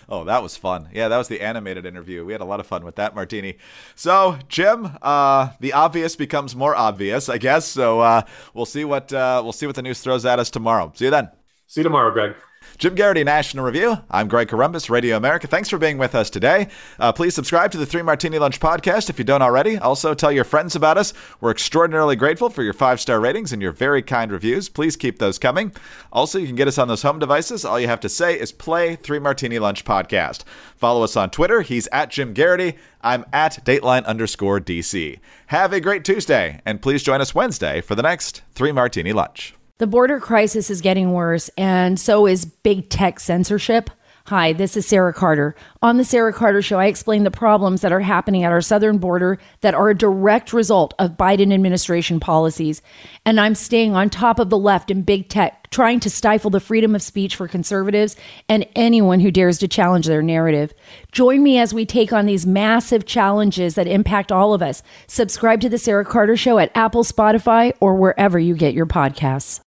oh, 0.09 0.25
that 0.25 0.43
was 0.43 0.57
fun. 0.57 0.89
Yeah, 0.93 1.09
that 1.09 1.19
was 1.19 1.29
the 1.29 1.41
animated 1.41 1.85
interview. 1.87 2.25
We 2.25 2.33
had 2.33 2.41
a 2.41 2.45
lot 2.45 2.61
of 2.61 2.67
fun 2.67 2.85
with 2.85 2.97
that, 2.97 3.15
Martini. 3.15 3.59
So, 3.95 4.39
Jim, 4.49 4.97
uh, 5.03 5.51
the 5.61 5.73
obvious 5.73 6.17
becomes 6.17 6.55
more 6.55 6.75
obvious, 6.77 7.29
I 7.29 7.39
guess. 7.39 7.67
So 7.67 8.01
uh, 8.01 8.23
we'll 8.55 8.67
see 8.67 8.85
what 8.85 9.13
uh, 9.13 9.41
we'll 9.43 9.53
see 9.53 9.67
what 9.67 9.75
the 9.75 9.83
news 9.83 10.01
throws 10.01 10.25
at 10.25 10.39
us 10.39 10.51
tomorrow. 10.51 10.93
See 10.95 11.07
you 11.07 11.11
then. 11.11 11.31
See 11.67 11.81
you 11.81 11.85
tomorrow, 11.85 12.13
Greg. 12.13 12.35
Jim 12.83 12.97
Geraghty, 12.97 13.23
National 13.23 13.65
Review. 13.65 13.99
I'm 14.11 14.27
Greg 14.27 14.49
Corombos, 14.49 14.91
Radio 14.91 15.17
America. 15.17 15.47
Thanks 15.47 15.69
for 15.69 15.79
being 15.79 15.99
with 15.99 16.17
us 16.17 16.29
today. 16.29 16.67
Uh, 16.99 17.13
please 17.13 17.33
subscribe 17.33 17.71
to 17.71 17.79
the 17.79 17.87
Three 17.87 18.03
Martini 18.03 18.41
Lunch 18.41 18.59
podcast 18.59 19.09
if 19.09 19.21
you 19.21 19.25
don't 19.25 19.41
already. 19.41 19.79
Also, 19.79 20.15
tell 20.15 20.33
your 20.33 20.43
friends 20.43 20.75
about 20.75 20.99
us. 20.99 21.13
We're 21.41 21.53
extraordinarily 21.53 22.17
grateful 22.17 22.51
for 22.51 22.65
your 22.65 22.73
five 22.73 23.01
star 23.01 23.21
ratings 23.21 23.53
and 23.53 23.63
your 23.63 23.71
very 23.71 24.03
kind 24.03 24.33
reviews. 24.33 24.69
Please 24.69 24.97
keep 24.97 25.21
those 25.21 25.39
coming. 25.39 25.73
Also, 26.13 26.41
you 26.41 26.49
can 26.49 26.57
get 26.57 26.67
us 26.67 26.77
on 26.77 26.89
those 26.89 27.03
home 27.03 27.21
devices. 27.21 27.65
All 27.65 27.79
you 27.79 27.87
have 27.87 28.01
to 28.01 28.09
say 28.09 28.37
is 28.37 28.51
play 28.51 28.97
Three 28.97 29.21
Martini 29.21 29.61
Lunch 29.61 29.85
podcast. 29.85 30.43
Follow 30.75 31.05
us 31.05 31.17
on 31.17 31.31
Twitter. 31.31 31.61
He's 31.61 31.87
at 31.93 32.11
Jim 32.11 32.35
Geraghty. 32.35 32.77
I'm 33.01 33.25
at 33.33 33.65
Dateline 33.65 34.05
underscore 34.07 34.59
DC. 34.59 35.21
Have 35.47 35.73
a 35.73 35.81
great 35.81 36.05
Tuesday, 36.05 36.61
and 36.67 36.83
please 36.83 37.05
join 37.05 37.21
us 37.21 37.33
Wednesday 37.33 37.81
for 37.81 37.95
the 37.95 38.03
next 38.03 38.43
Three 38.57 38.73
Martini 38.73 39.13
Lunch. 39.13 39.55
The 39.79 39.87
border 39.87 40.21
crisis 40.21 40.71
is 40.71 40.81
getting 40.81 41.13
worse, 41.13 41.51
and 41.57 41.99
so 41.99 42.27
is 42.27 42.45
big 42.45 42.89
tech 42.89 43.19
censorship. 43.19 43.91
Hi, 44.27 44.53
this 44.53 44.77
is 44.77 44.87
Sarah 44.87 45.13
Carter. 45.13 45.57
On 45.83 45.97
The 45.97 46.05
Sarah 46.05 46.33
Carter 46.33 46.63
Show, 46.63 46.79
I 46.79 46.87
explain 46.87 47.25
the 47.25 47.31
problems 47.33 47.81
that 47.81 47.91
are 47.91 48.01
happening 48.01 48.45
at 48.45 48.53
our 48.53 48.61
southern 48.61 48.99
border 48.99 49.37
that 49.63 49.75
are 49.75 49.91
a 49.91 49.99
direct 49.99 50.53
result 50.53 50.95
of 50.97 51.17
Biden 51.17 51.53
administration 51.53 52.21
policies. 52.21 52.83
And 53.27 53.41
I'm 53.41 53.57
staying 53.57 53.97
on 53.97 54.11
top 54.11 54.39
of 54.39 54.49
the 54.49 54.57
left 54.57 54.93
and 54.93 55.05
big 55.05 55.29
tech, 55.29 55.69
trying 55.71 55.99
to 56.01 56.09
stifle 56.09 56.51
the 56.51 56.61
freedom 56.61 56.95
of 56.95 57.03
speech 57.03 57.35
for 57.35 57.49
conservatives 57.49 58.15
and 58.49 58.65
anyone 58.77 59.19
who 59.19 59.33
dares 59.33 59.59
to 59.59 59.67
challenge 59.67 60.07
their 60.07 60.23
narrative. 60.23 60.73
Join 61.11 61.43
me 61.43 61.59
as 61.59 61.75
we 61.75 61.85
take 61.85 62.13
on 62.13 62.27
these 62.27 62.47
massive 62.47 63.05
challenges 63.05 63.75
that 63.75 63.89
impact 63.89 64.31
all 64.31 64.55
of 64.55 64.63
us. 64.63 64.85
Subscribe 65.09 65.61
to 65.63 65.69
The 65.69 65.79
Sarah 65.79 66.05
Carter 66.05 66.37
Show 66.37 66.59
at 66.59 66.71
Apple, 66.77 67.03
Spotify, 67.03 67.73
or 67.81 67.97
wherever 67.97 68.39
you 68.39 68.55
get 68.55 68.73
your 68.73 68.87
podcasts. 68.87 69.59